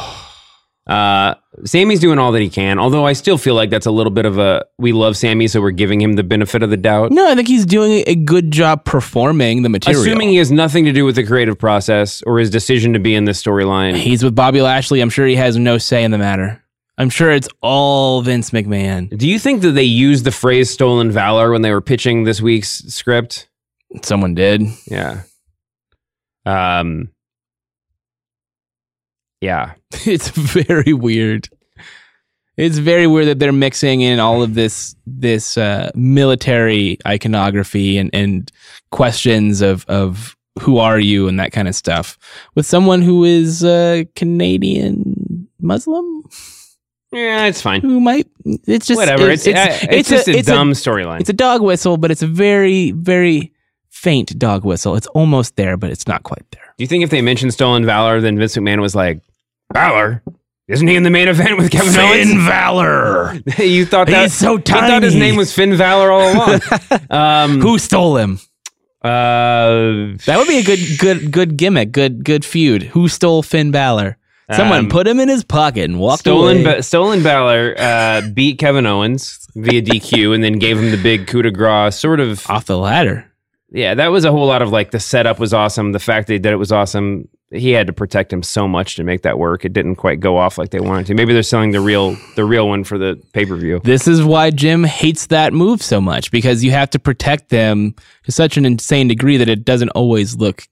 [0.89, 1.35] Uh,
[1.65, 4.25] Sami's doing all that he can, although I still feel like that's a little bit
[4.25, 7.13] of a we love Sami, so we're giving him the benefit of the doubt.
[7.13, 10.01] No, I think he's doing a good job performing the material.
[10.01, 13.15] Assuming he has nothing to do with the creative process or his decision to be
[13.15, 13.97] in this storyline.
[13.97, 15.01] He's with Bobby Lashley.
[15.01, 16.63] I'm sure he has no say in the matter.
[16.99, 19.17] I'm sure it's all Vince McMahon.
[19.17, 22.41] Do you think that they used the phrase stolen valor when they were pitching this
[22.41, 23.49] week's script?
[24.03, 24.63] Someone did.
[24.87, 25.23] Yeah.
[26.45, 27.11] Um
[29.41, 29.75] Yeah.
[30.07, 31.49] It's very weird.
[32.57, 38.11] It's very weird that they're mixing in all of this this uh, military iconography and,
[38.13, 38.51] and
[38.91, 42.19] questions of of who are you and that kind of stuff
[42.57, 46.25] with someone who is uh, Canadian Muslim
[47.11, 47.81] Yeah, it's fine.
[47.81, 49.31] who might it's just Whatever.
[49.31, 51.21] It's it's, it's, just a, dumb storyline.
[51.21, 53.53] It's a dog whistle, but it's a very, very
[53.89, 54.95] faint dog whistle.
[54.95, 56.75] It's almost there, but it's not quite there.
[56.77, 59.23] Do you think if they mentioned stolen valor, then Vince McMahon was like,
[59.73, 60.23] Valor?
[60.67, 62.31] Isn't he in the main event with Kevin Owens?
[62.31, 63.35] Finn Valor.
[63.59, 64.87] you thought that He's so tiny.
[64.87, 66.61] You thought his name was Finn Valor all along.
[67.11, 68.39] um, Who stole him?
[69.03, 71.93] Uh, That would be a good, good, good gimmick.
[71.93, 72.83] Good, good feud.
[72.83, 74.19] Who stole Finn Balor?
[74.55, 76.77] Someone Um, put him in his pocket and walked Stolen, away.
[76.77, 81.27] ba- Stolen Valor uh, beat Kevin Owens via DQ and then gave him the big
[81.27, 82.49] coup de grace, sort of.
[82.49, 83.31] off the ladder.
[83.71, 85.93] Yeah, that was a whole lot of like the setup was awesome.
[85.93, 87.29] The fact they did it was awesome.
[87.51, 89.65] He had to protect him so much to make that work.
[89.67, 91.15] It didn't quite go off like they wanted to.
[91.15, 93.81] Maybe they're selling the real, the real one for the pay per view.
[93.85, 97.95] This is why Jim hates that move so much because you have to protect them
[98.25, 100.63] to such an insane degree that it doesn't always look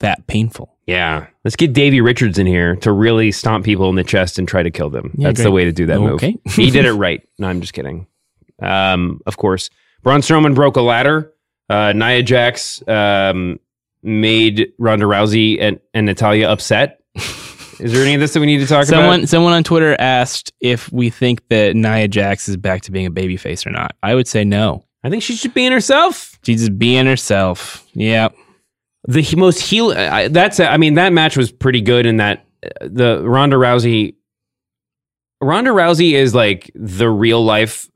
[0.00, 0.71] that painful.
[0.86, 4.48] Yeah, let's get Davey Richards in here to really stomp people in the chest and
[4.48, 5.14] try to kill them.
[5.16, 5.44] Yeah, That's great.
[5.44, 6.32] the way to do that Okay.
[6.32, 6.40] move.
[6.54, 7.22] he did it right.
[7.38, 8.06] No, I'm just kidding.
[8.60, 9.70] Um, of course,
[10.02, 11.32] Braun Strowman broke a ladder.
[11.70, 13.58] Uh, Nia Jax um,
[14.02, 17.00] made Ronda Rousey and, and Natalya upset.
[17.80, 19.28] Is there any of this that we need to talk Someone, about?
[19.28, 23.10] someone on Twitter asked if we think that Nia Jax is back to being a
[23.10, 23.96] babyface or not.
[24.02, 24.84] I would say no.
[25.02, 26.38] I think she should be in herself.
[26.44, 27.84] She's just being herself.
[27.94, 28.28] Yeah.
[29.08, 29.90] The most heel.
[29.90, 30.60] I, that's.
[30.60, 32.06] I mean, that match was pretty good.
[32.06, 32.44] In that
[32.80, 34.14] the Ronda Rousey.
[35.40, 37.88] Ronda Rousey is like the real life,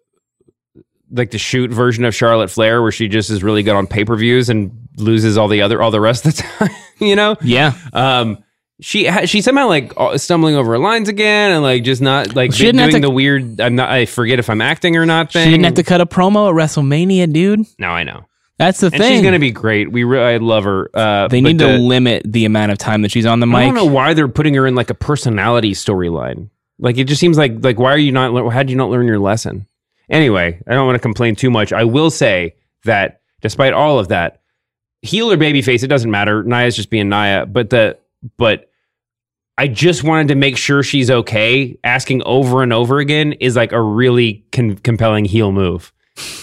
[1.13, 4.05] like the shoot version of Charlotte Flair, where she just is really good on pay
[4.05, 6.71] per views and loses all the other all the rest of the time.
[6.99, 7.37] You know.
[7.43, 7.75] Yeah.
[7.93, 8.39] Um.
[8.81, 12.53] She she somehow like uh, stumbling over her lines again and like just not like
[12.53, 13.59] She doing to- the weird.
[13.61, 13.89] I'm not.
[13.91, 15.33] I forget if I'm acting or not.
[15.33, 17.65] She didn't have to cut a promo at WrestleMania, dude.
[17.79, 18.27] No, I know.
[18.59, 19.13] That's the And thing.
[19.13, 19.93] she's gonna be great.
[19.93, 20.91] We re- I love her.
[20.95, 23.57] Uh, they need the- to limit the amount of time that she's on the mic.
[23.57, 26.49] I don't know why they're putting her in like a personality storyline.
[26.79, 28.33] Like it just seems like like why are you not?
[28.53, 29.67] How did you not learn your lesson?
[30.09, 31.73] Anyway, I don't want to complain too much.
[31.73, 32.55] I will say
[32.85, 34.41] that despite all of that,
[35.03, 36.43] heel or babyface, it doesn't matter.
[36.45, 37.99] Nia's just being Nia, but the
[38.39, 38.71] but
[39.59, 41.79] I just wanted to make sure she's okay.
[41.83, 45.93] Asking over and over again is like a really con- compelling heel move.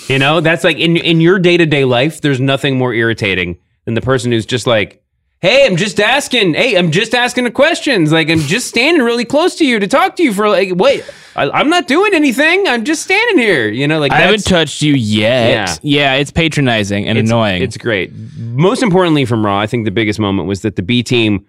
[0.08, 2.22] You know, that's like in in your day to day life.
[2.22, 5.04] There's nothing more irritating than the person who's just like,
[5.40, 6.54] "Hey, I'm just asking.
[6.54, 8.12] Hey, I'm just asking the questions.
[8.12, 11.04] Like, I'm just standing really close to you to talk to you for like, wait,
[11.36, 12.68] I, I'm not doing anything.
[12.68, 13.70] I'm just standing here.
[13.70, 15.80] You know, like I haven't touched you yet.
[15.82, 17.62] Yeah, it's patronizing and it's, annoying.
[17.64, 18.12] It's great.
[18.38, 21.46] Most importantly, from Raw, I think the biggest moment was that the B team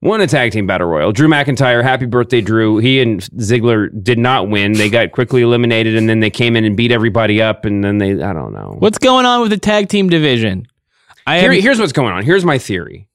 [0.00, 1.12] won a tag team battle royal.
[1.12, 2.78] Drew McIntyre, happy birthday, Drew.
[2.78, 4.72] He and Ziggler did not win.
[4.72, 7.98] They got quickly eliminated, and then they came in and beat everybody up, and then
[7.98, 8.76] they, I don't know.
[8.78, 10.66] What's going on with the tag team division?
[11.26, 12.24] I Here, have, here's what's going on.
[12.24, 13.08] Here's my theory.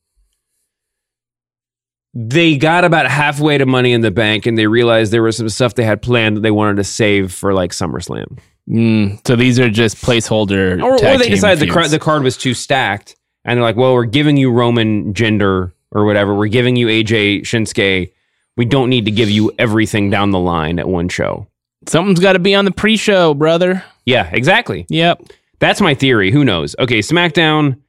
[2.16, 5.50] They got about halfway to Money in the Bank, and they realized there was some
[5.50, 8.38] stuff they had planned that they wanted to save for like SummerSlam.
[8.70, 10.82] Mm, so these are just placeholder.
[10.82, 14.06] or, or they decided the, the card was too stacked, and they're like, "Well, we're
[14.06, 16.36] giving you Roman Jinder or whatever.
[16.36, 18.12] We're giving you AJ Shinsuke.
[18.58, 21.48] We don't need to give you everything down the line at one show."
[21.88, 23.84] Something's got to be on the pre-show, brother.
[24.06, 24.86] Yeah, exactly.
[24.90, 25.24] Yep.
[25.60, 26.32] That's my theory.
[26.32, 26.76] Who knows?
[26.80, 27.80] Okay, SmackDown.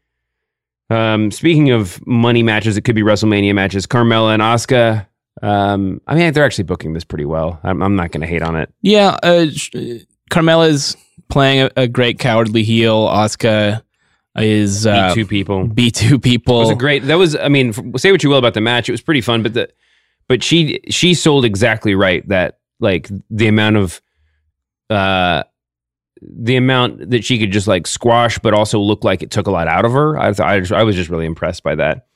[0.90, 3.86] Um, speaking of money matches, it could be WrestleMania matches.
[3.86, 5.06] Carmella and Asuka.
[5.42, 7.58] Um, I mean, they're actually booking this pretty well.
[7.64, 8.72] I'm, I'm not going to hate on it.
[8.82, 9.46] Yeah, uh,
[10.30, 10.96] Carmella's
[11.28, 13.08] playing a, a great cowardly heel.
[13.08, 13.82] Asuka
[14.36, 15.66] is uh, B2 people.
[15.68, 16.56] B two people.
[16.56, 17.04] It was a great.
[17.04, 17.36] That was.
[17.36, 18.88] I mean, say what you will about the match.
[18.88, 19.70] It was pretty fun, but the,
[20.28, 24.00] but she she sold exactly right that like the amount of,
[24.90, 25.44] uh,
[26.20, 29.50] the amount that she could just like squash, but also look like it took a
[29.50, 30.18] lot out of her.
[30.18, 32.06] I I, just- I was just really impressed by that.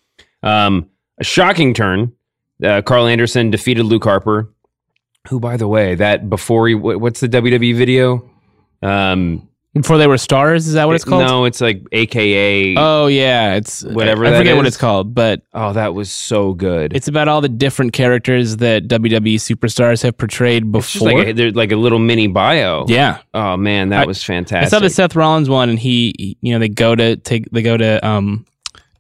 [0.43, 2.13] Um, a shocking turn.
[2.63, 4.53] Uh, Karl Anderson defeated Luke Harper,
[5.29, 8.29] who, by the way, that before he what, what's the WWE video?
[8.83, 11.25] Um, Before they were stars, is that what it's called?
[11.25, 12.75] No, it's like AKA.
[12.79, 16.55] Oh yeah, it's Whatever I, I forget what it's called, but oh, that was so
[16.55, 16.97] good.
[16.97, 21.13] it's about all the different characters that WWE superstars have portrayed before.
[21.13, 22.87] like a, like a little mini bio.
[22.89, 24.67] yeah, Oh man, that I- was fantastic.
[24.67, 27.49] I saw the Seth Rollins one, and he, he- you know, they go to take
[27.51, 28.47] they go to um,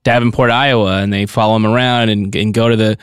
[0.05, 2.99] Davenport, Iowa, and they follow him around and, and go to the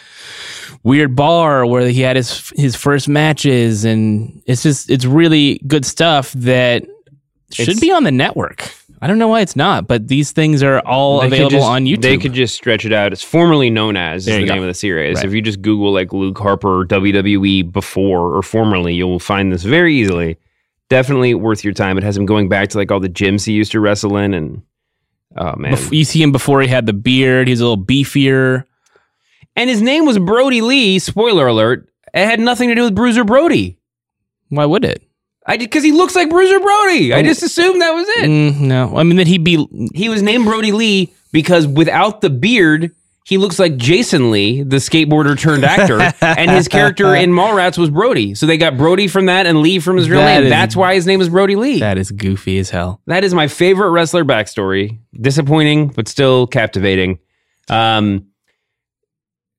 [0.84, 5.84] weird bar where he had his his first matches, and it's just it's really good
[5.84, 6.86] stuff that
[7.52, 8.72] should be on the network.
[9.02, 12.02] I don't know why it's not, but these things are all available just- on YouTube.
[12.02, 13.12] They could just stretch it out.
[13.14, 14.54] It's formerly known as is the go.
[14.54, 15.18] name of the series.
[15.18, 15.26] Right.
[15.26, 19.96] If you just Google like Luke Harper WWE before or formerly, you'll find this very
[19.96, 20.38] easily.
[20.90, 21.98] Definitely worth your time.
[21.98, 24.34] It has him going back to like all the gyms he used to wrestle in,
[24.34, 24.62] and
[25.36, 27.48] oh man, Bef- you see him before he had the beard.
[27.48, 28.66] He's a little beefier.
[29.56, 31.00] and his name was Brodie Lee.
[31.00, 31.90] Spoiler alert!
[32.14, 33.78] It had nothing to do with Bruiser Brody.
[34.50, 35.05] Why would it?
[35.46, 37.14] I did because he looks like Bruiser Brody.
[37.14, 38.26] I just assumed that was it.
[38.30, 42.30] Mm, no, I mean that he'd be He was named Brodie Lee because without the
[42.32, 42.92] beard,
[43.26, 47.90] he looks like Jason Lee, the skateboarder turned actor, and his character in Mallrats was
[47.90, 48.34] Brodie.
[48.36, 50.44] So they got Brodie from that and Lee from his real That name.
[50.46, 51.80] is- That's why his name is Brodie Lee.
[51.80, 53.02] that is goofy as hell.
[53.08, 55.00] that is my favorite wrestler backstory.
[55.20, 57.20] Disappointing, but still captivating.
[57.70, 58.28] Um.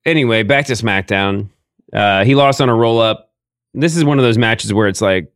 [0.04, 1.48] Anyway, back to SmackDown.
[1.92, 3.32] Uh, he lost on a roll up.
[3.74, 5.32] This is one of those matches where it's like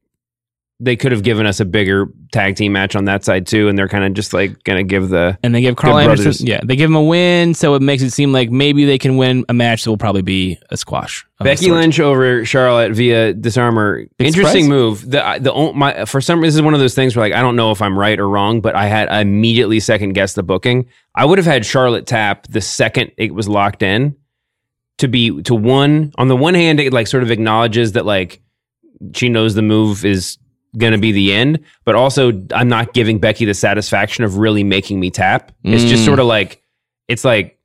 [0.80, 3.78] they could have given us a bigger tag team match on that side too, and
[3.78, 6.42] they're kind of just like gonna give the And they give Karl Anderson, brothers.
[6.42, 9.16] yeah, they give him a win, so it makes it seem like maybe they can
[9.16, 11.26] win a match that will probably be a squash.
[11.38, 11.70] Becky.
[11.70, 14.04] Lynch over Charlotte via disarmer.
[14.18, 15.10] Interesting move.
[15.10, 17.42] The the my for some reason, this is one of those things where like I
[17.42, 20.42] don't know if I'm right or wrong, but I had I immediately second guessed the
[20.42, 20.88] booking.
[21.14, 24.16] I would have had Charlotte tap the second it was locked in
[24.98, 28.42] to be to one on the one hand it like sort of acknowledges that like
[29.14, 30.36] she knows the move is
[30.78, 34.62] going to be the end, but also I'm not giving Becky the satisfaction of really
[34.64, 35.52] making me tap.
[35.64, 36.06] It's just Mm.
[36.06, 36.62] sort of like
[37.08, 37.58] it's like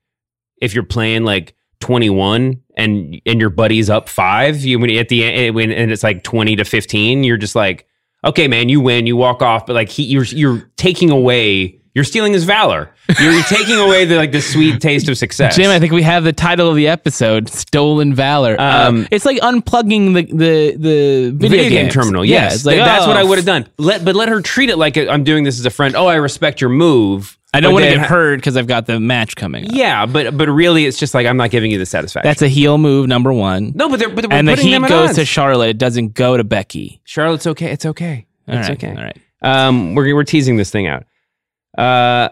[0.62, 5.24] if you're playing like 21 and and your buddy's up 5, you when at the
[5.24, 7.88] end when and it's like 20 to 15, you're just like
[8.24, 12.04] okay man, you win, you walk off, but like he you're you're taking away you're
[12.04, 12.92] stealing his valor.
[13.20, 15.56] You're, you're taking away the like the sweet taste of success.
[15.56, 19.26] Jim, I think we have the title of the episode, "Stolen Valor." Um, Um, it's
[19.26, 22.26] like unplugging the the the video, video, game terminal.
[22.26, 23.68] Yeah, Yes, it's like Th- that's oh, what I would have done.
[23.78, 25.96] Let but let her treat it like I'm doing this as a friend.
[25.96, 27.38] Oh, I respect your move.
[27.54, 29.66] I don't want to get hurt because I've got the match coming.
[29.66, 29.72] Up.
[29.74, 32.28] Yeah, but but really, it's just like I'm not giving you the satisfaction.
[32.28, 33.72] That's a heel move number one.
[33.74, 35.16] no, but they're but and the heat goes odds.
[35.20, 35.70] to Charlotte.
[35.70, 37.00] It doesn't go to Becky.
[37.06, 37.72] Charlotte's okay.
[37.72, 38.26] It's okay.
[38.50, 38.90] All it's right, okay.
[38.90, 39.18] All right.
[39.42, 41.06] Um, we're we're teasing this thing out.
[41.78, 42.30] Uh,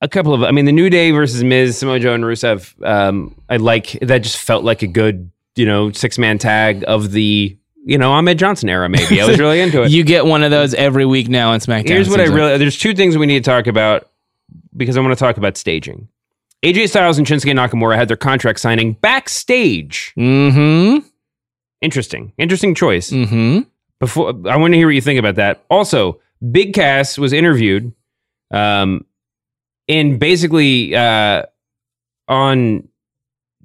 [0.00, 2.74] a couple of, I mean, the New Day versus Miz, Samoa Joe, and Rusev.
[2.84, 4.22] Um, I like that.
[4.22, 8.38] Just felt like a good, you know, six man tag of the, you know, Ahmed
[8.38, 8.88] Johnson era.
[8.88, 9.90] Maybe I was really into it.
[9.92, 11.88] You get one of those every week now on SmackDown.
[11.88, 12.34] Here's what I like.
[12.34, 12.58] really.
[12.58, 14.08] There's two things we need to talk about
[14.76, 16.08] because I want to talk about staging.
[16.64, 20.12] AJ Styles and Shinsuke Nakamura had their contract signing backstage.
[20.16, 21.06] Mm-hmm.
[21.80, 23.10] Interesting, interesting choice.
[23.10, 23.68] Mm-hmm.
[23.98, 25.64] Before I want to hear what you think about that.
[25.68, 26.20] Also,
[26.50, 27.92] Big Cass was interviewed,
[28.52, 29.04] um,
[29.88, 31.42] and basically uh,
[32.28, 32.88] on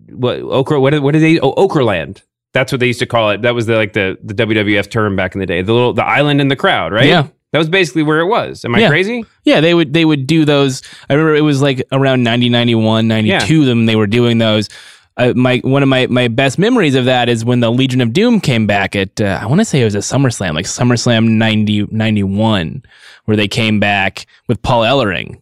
[0.10, 0.80] what Okra.
[0.80, 1.40] What what did they?
[1.40, 2.22] Oh, Okerlund.
[2.54, 3.42] That's what they used to call it.
[3.44, 5.62] That was the like the the WWF term back in the day.
[5.62, 7.06] The little the island in the crowd, right?
[7.08, 7.28] Yeah.
[7.54, 8.66] That was basically where it was.
[8.66, 8.90] Am I Yeah.
[8.90, 9.24] crazy?
[9.46, 10.82] Yeah, they would they would do those.
[11.10, 14.70] I remember it was like around 90, 91, 92 them they were doing those.
[15.18, 18.14] Uh, my one of my, my best memories of that is when the Legion of
[18.14, 21.28] Doom came back at uh, I want to say it was a SummerSlam like SummerSlam
[21.28, 22.84] 90, 91
[23.26, 25.42] where they came back with Paul Ellering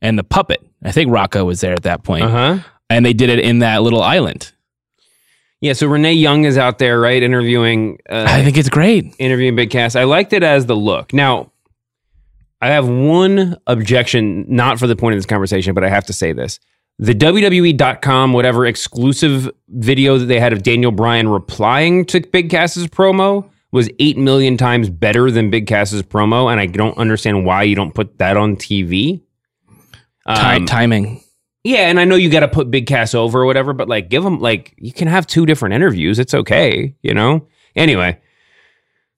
[0.00, 0.64] and the puppet.
[0.84, 2.24] I think Rocco was there at that point.
[2.24, 2.58] Uh huh.
[2.88, 4.52] and they did it in that little island.
[5.60, 5.72] Yeah.
[5.72, 7.98] So Renee Young is out there, right, interviewing.
[8.08, 9.12] Uh, I think it's great.
[9.18, 9.96] interviewing Big Cass.
[9.96, 11.12] I liked it as the look.
[11.12, 11.50] Now,
[12.60, 16.12] I have one objection, not for the point of this conversation, but I have to
[16.12, 16.60] say this.
[16.98, 22.86] The WWE.com, whatever exclusive video that they had of Daniel Bryan replying to Big Cass's
[22.86, 27.64] promo was eight million times better than Big Cass's promo, and I don't understand why
[27.64, 29.20] you don't put that on TV.
[30.24, 31.22] Um, timing.
[31.62, 34.08] yeah, and I know you got to put Big Cass over or whatever, but like,
[34.08, 36.18] give him like you can have two different interviews.
[36.18, 37.46] It's okay, you know.
[37.76, 38.18] Anyway,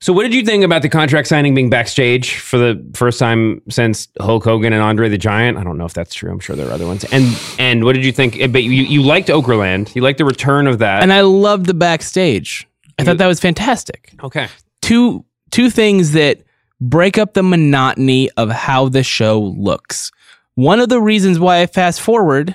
[0.01, 3.61] so what did you think about the contract signing being backstage for the first time
[3.69, 5.59] since Hulk Hogan and Andre the Giant?
[5.59, 6.31] I don't know if that's true.
[6.31, 7.05] I'm sure there are other ones.
[7.13, 8.39] And and what did you think?
[8.53, 9.95] But you you liked Okerlund.
[9.95, 11.03] You liked the return of that.
[11.03, 12.67] And I loved the backstage.
[12.99, 14.13] I thought that was fantastic.
[14.23, 14.49] okay.
[14.83, 16.43] Two two things that
[16.81, 20.13] break up the monotony of how the show looks.
[20.55, 22.55] One of the reasons why I fast forward,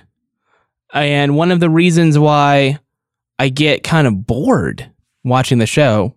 [0.94, 2.80] and one of the reasons why
[3.40, 4.90] I get kind of bored
[5.24, 6.14] watching the show.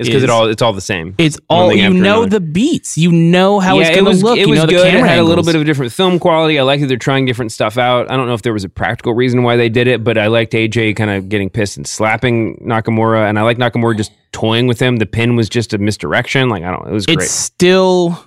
[0.00, 1.14] It's because it all it's all the same.
[1.18, 2.38] It's all you know another.
[2.38, 2.96] the beats.
[2.96, 4.38] You know how it's it going to was, look.
[4.38, 4.86] It you was know the good.
[4.86, 6.58] It camera had a little bit of a different film quality.
[6.58, 8.10] I like that they're trying different stuff out.
[8.10, 10.28] I don't know if there was a practical reason why they did it, but I
[10.28, 14.66] liked AJ kind of getting pissed and slapping Nakamura, and I like Nakamura just toying
[14.66, 14.96] with him.
[14.96, 16.48] The pin was just a misdirection.
[16.48, 16.88] Like I don't.
[16.88, 17.18] It was great.
[17.18, 18.24] it's still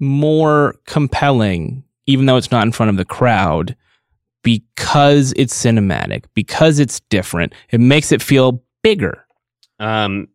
[0.00, 3.76] more compelling, even though it's not in front of the crowd,
[4.42, 7.54] because it's cinematic, because it's different.
[7.70, 9.21] It makes it feel bigger.
[9.82, 10.28] Um,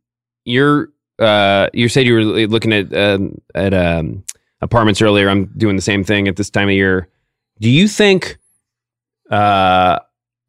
[0.45, 0.89] you're
[1.19, 4.23] uh, you said you were looking at um, at um,
[4.61, 5.29] apartments earlier.
[5.29, 7.07] I'm doing the same thing at this time of year.
[7.59, 8.37] Do you think?
[9.29, 9.99] Uh,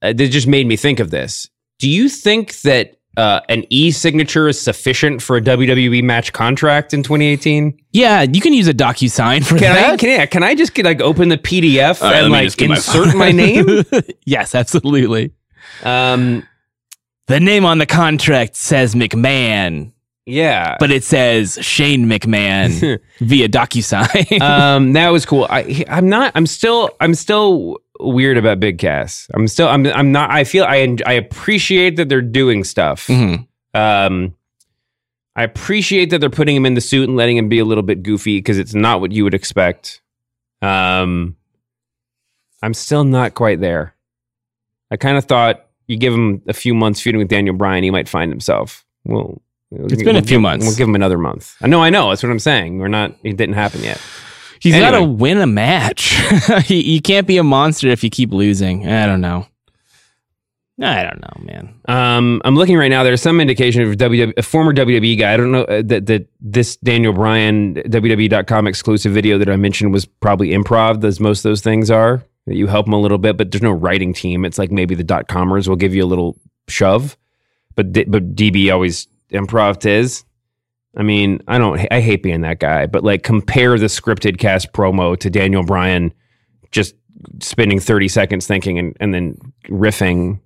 [0.01, 1.49] this just made me think of this.
[1.79, 6.95] Do you think that uh, an e signature is sufficient for a WWE match contract
[6.95, 7.77] in 2018?
[7.93, 9.99] Yeah, you can use a DocuSign for Can I that.
[9.99, 12.45] can I, can I just get, like open the PDF All right, let and like
[12.45, 13.85] just get my insert my name?
[14.25, 15.33] yes, absolutely.
[15.83, 16.47] Um,
[17.29, 19.93] The name on the contract says McMahon,
[20.25, 24.41] yeah, but it says Shane McMahon via DocuSign.
[24.41, 25.47] um, that was cool.
[25.49, 26.33] I, I'm not.
[26.35, 26.91] I'm still.
[27.01, 29.29] I'm still weird about Big Cass.
[29.35, 29.69] I'm still.
[29.69, 29.87] I'm.
[29.89, 30.31] I'm not.
[30.31, 30.65] I feel.
[30.65, 30.97] I.
[31.07, 33.07] I appreciate that they're doing stuff.
[33.09, 33.47] Mhm.
[33.75, 34.35] Um,
[35.37, 37.85] I appreciate that they're putting him in the suit and letting him be a little
[37.85, 40.01] bit goofy because it's not what you would expect.
[40.63, 41.37] Um,
[42.61, 43.95] I'm still not quite there.
[44.91, 47.91] I kind of thought you give him a few months feuding with Daniel Bryan, he
[47.91, 48.85] might find himself.
[49.05, 50.65] Well, It's been a few months.
[50.65, 51.57] We'll give him another month.
[51.61, 51.83] I know.
[51.83, 52.11] I know.
[52.11, 52.79] That's what I'm saying.
[52.79, 53.15] We're not.
[53.25, 54.01] It didn't happen yet.
[54.61, 56.19] He's got to win a match.
[56.71, 58.89] you, you can't be a monster if you keep losing.
[58.89, 59.47] I don't know.
[60.81, 61.75] I don't know, man.
[61.89, 63.03] Um, I'm looking right now.
[63.03, 65.35] There's some indication of WWE, a former WWE guy.
[65.35, 69.93] I don't know uh, that that this Daniel Bryan WWE.com exclusive video that I mentioned
[69.93, 72.23] was probably improv, as most of those things are.
[72.49, 74.45] That you help them a little bit, but there's no writing team.
[74.45, 76.37] It's like maybe the dot comers will give you a little
[76.69, 77.17] shove,
[77.75, 80.25] but D- but DB always improv tis.
[80.97, 81.81] I mean, I don't.
[81.93, 86.13] I hate being that guy, but like compare the scripted Cass promo to Daniel Bryan
[86.71, 86.95] just
[87.43, 89.37] spending 30 seconds thinking and, and then
[89.69, 90.41] riffing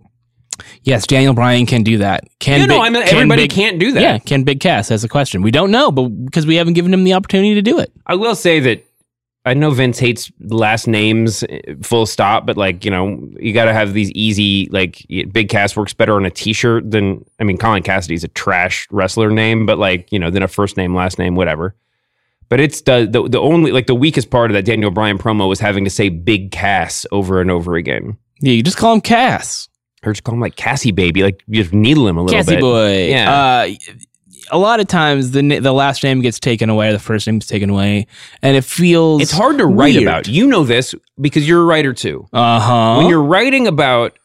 [0.84, 2.24] Yes, Daniel Bryan can do that.
[2.38, 4.03] Can You know, Big- I mean, can everybody Big- can't do that.
[4.03, 4.88] Yeah, can Big Cass?
[4.88, 5.42] That's a question.
[5.42, 7.90] We don't know, but because we haven't given him the opportunity to do it.
[8.07, 8.84] I will say that
[9.45, 13.64] I know Vince hates last names, eh, full stop, but like, you know, you got
[13.64, 17.45] to have these easy, like, Big Cass works better on a t shirt than, I
[17.45, 20.95] mean, Colin Cassady's a trash wrestler name, but like, you know, than a first name,
[20.95, 21.74] last name, whatever.
[22.49, 25.49] But it's the, the, the only, like, the weakest part of that Daniel Bryan promo
[25.49, 28.16] was having to say Big Cass over and over again.
[28.40, 29.68] Yeah, you just call him Cass.
[30.05, 32.57] Or just call him like Cassie Baby, like, you just needle him a little Cassie
[32.57, 32.61] bit.
[32.61, 33.09] Cassie Boy.
[33.09, 33.32] Yeah.
[33.32, 33.70] Uh,
[34.51, 37.47] a lot of times the the last name gets taken away, the first name is
[37.47, 38.07] taken away,
[38.43, 40.03] and it feels It's hard to write weird.
[40.03, 40.28] about.
[40.28, 42.26] You know this because you're a writer too.
[42.32, 42.95] Uh huh.
[42.99, 44.18] when you're writing about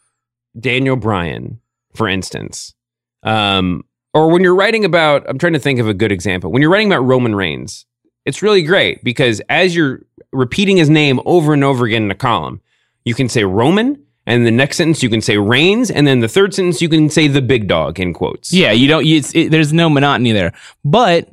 [0.58, 1.60] Daniel Bryan,
[1.94, 2.74] for instance,
[3.22, 6.50] um, or when you're writing about, I'm trying to think of a good example.
[6.50, 7.86] When you're writing about Roman Reigns,
[8.24, 10.00] it's really great because as you're
[10.32, 12.60] repeating his name over and over again in a column,
[13.04, 16.28] you can say Roman, and the next sentence you can say Reigns, and then the
[16.28, 18.52] third sentence you can say the big dog in quotes.
[18.52, 19.06] Yeah, you don't.
[19.06, 20.52] You, it, there's no monotony there.
[20.84, 21.30] But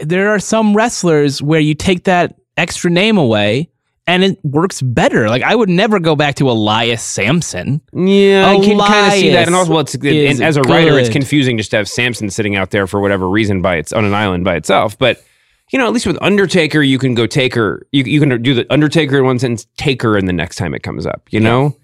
[0.00, 3.70] there are some wrestlers where you take that extra name away,
[4.08, 5.28] and it works better.
[5.28, 7.80] Like I would never go back to Elias Samson.
[7.92, 10.98] Yeah, I can kind of see that, and also, well, it's and as a writer,
[10.98, 14.04] it's confusing just to have Samson sitting out there for whatever reason by its on
[14.04, 14.98] an island by itself.
[14.98, 15.22] But
[15.70, 17.86] you know, at least with Undertaker, you can go Taker.
[17.92, 20.82] You you can do the Undertaker in one sentence, Taker in the next time it
[20.82, 21.28] comes up.
[21.30, 21.76] You know,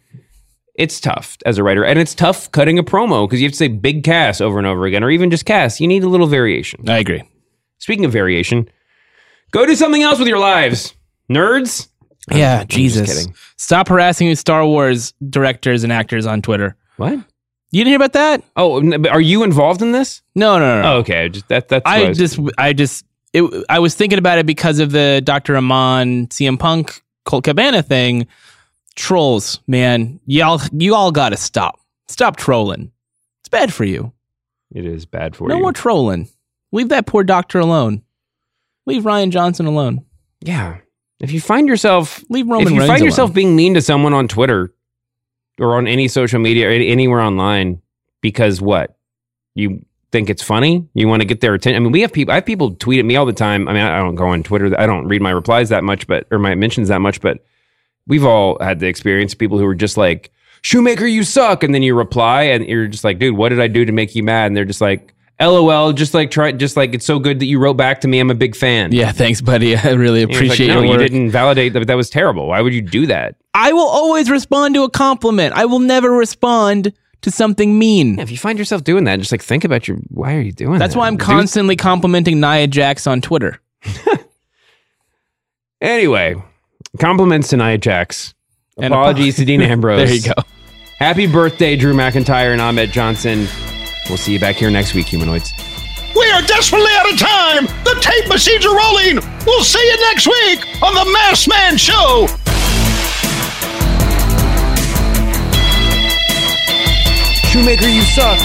[0.79, 3.57] it's tough as a writer, and it's tough cutting a promo because you have to
[3.59, 6.27] say Big Cass over and over again, or even just Cass You need a little
[6.27, 6.89] variation.
[6.89, 7.23] I agree.
[7.79, 8.69] Speaking of variation,
[9.51, 10.95] go do something else with your lives,
[11.31, 11.89] nerds.
[12.31, 13.19] Yeah, I'm just Jesus.
[13.19, 13.35] kidding.
[13.57, 16.77] Stop harassing Star Wars directors and actors on Twitter.
[16.97, 17.13] What?
[17.71, 18.43] You didn't hear about that?
[18.57, 20.23] Oh, are you involved in this?
[20.35, 20.83] No, no, no.
[20.83, 20.95] no.
[20.95, 21.29] Oh, okay.
[21.29, 21.69] Just that.
[21.69, 24.93] That's what I was- just, I just, it, I was thinking about it because of
[24.93, 25.55] the Dr.
[25.57, 28.27] Amann CM Punk Colt Cabana thing.
[28.97, 31.81] Trolls, man, y'all, you all got to stop.
[32.09, 32.91] Stop trolling.
[33.41, 34.13] It's bad for you.
[34.75, 35.59] It is bad for No you.
[35.61, 36.29] No more trolling.
[36.73, 38.03] Leave that poor doctor alone.
[38.87, 40.05] Leave Rian Johnson alone.
[40.41, 40.79] yeah.
[41.19, 43.07] If you find yourself Leave Roman if you Reigns find alone.
[43.07, 44.75] yourself being mean to someone on Twitter
[45.59, 47.81] or on any social media or anywhere online
[48.21, 48.99] because what?
[49.55, 49.83] You
[50.13, 50.87] think it's funny?
[50.93, 51.77] You want to get their attention?
[51.77, 53.67] I mean, we have people I have people tweet at me all the time.
[53.67, 54.79] I mean, I I don't go on Twitter.
[54.79, 57.39] I don't read my replies that much, but or my mentions that much, but
[58.07, 60.31] we've all had the experience of people who are just like,
[60.63, 63.69] "Shoemaker, you suck." And then you reply and you're just like, "Dude, what did I
[63.69, 66.95] do to make you mad?" And they're just like, LOL, just like try, just like
[66.95, 68.21] it's so good that you wrote back to me.
[68.21, 68.93] I'm a big fan.
[68.93, 69.77] Yeah, thanks, buddy.
[69.77, 71.87] I really it's like, appreciate no, your you didn't validate that.
[71.87, 72.49] That was terrible.
[72.49, 73.37] Why would you do that?
[73.53, 75.55] I will always respond to a compliment.
[75.55, 78.17] I will never respond to something mean.
[78.17, 79.99] Yeah, if you find yourself doing that, just like think about your.
[80.09, 80.79] Why are you doing that?
[80.79, 81.01] That's that?
[81.01, 83.61] why I'm constantly complimenting Nia Jax on Twitter.
[85.81, 86.43] Anyway,
[86.97, 88.35] compliments to Nia Jax.
[88.77, 89.99] And Apologies to Dean Ambrose.
[90.07, 90.43] There you go.
[90.99, 93.47] Happy birthday, Drew McIntyre and Ahmed Johnson.
[94.09, 95.51] We'll see you back here next week, humanoids.
[96.15, 97.67] We are desperately out of time.
[97.85, 99.19] The tape machines are rolling.
[99.45, 102.27] We'll see you next week on the Masked Man Show.
[107.51, 108.39] Shoemaker, you suck.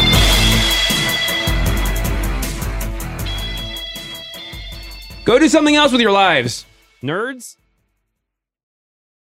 [5.24, 6.66] Go do something else with your lives,
[7.04, 7.56] nerds.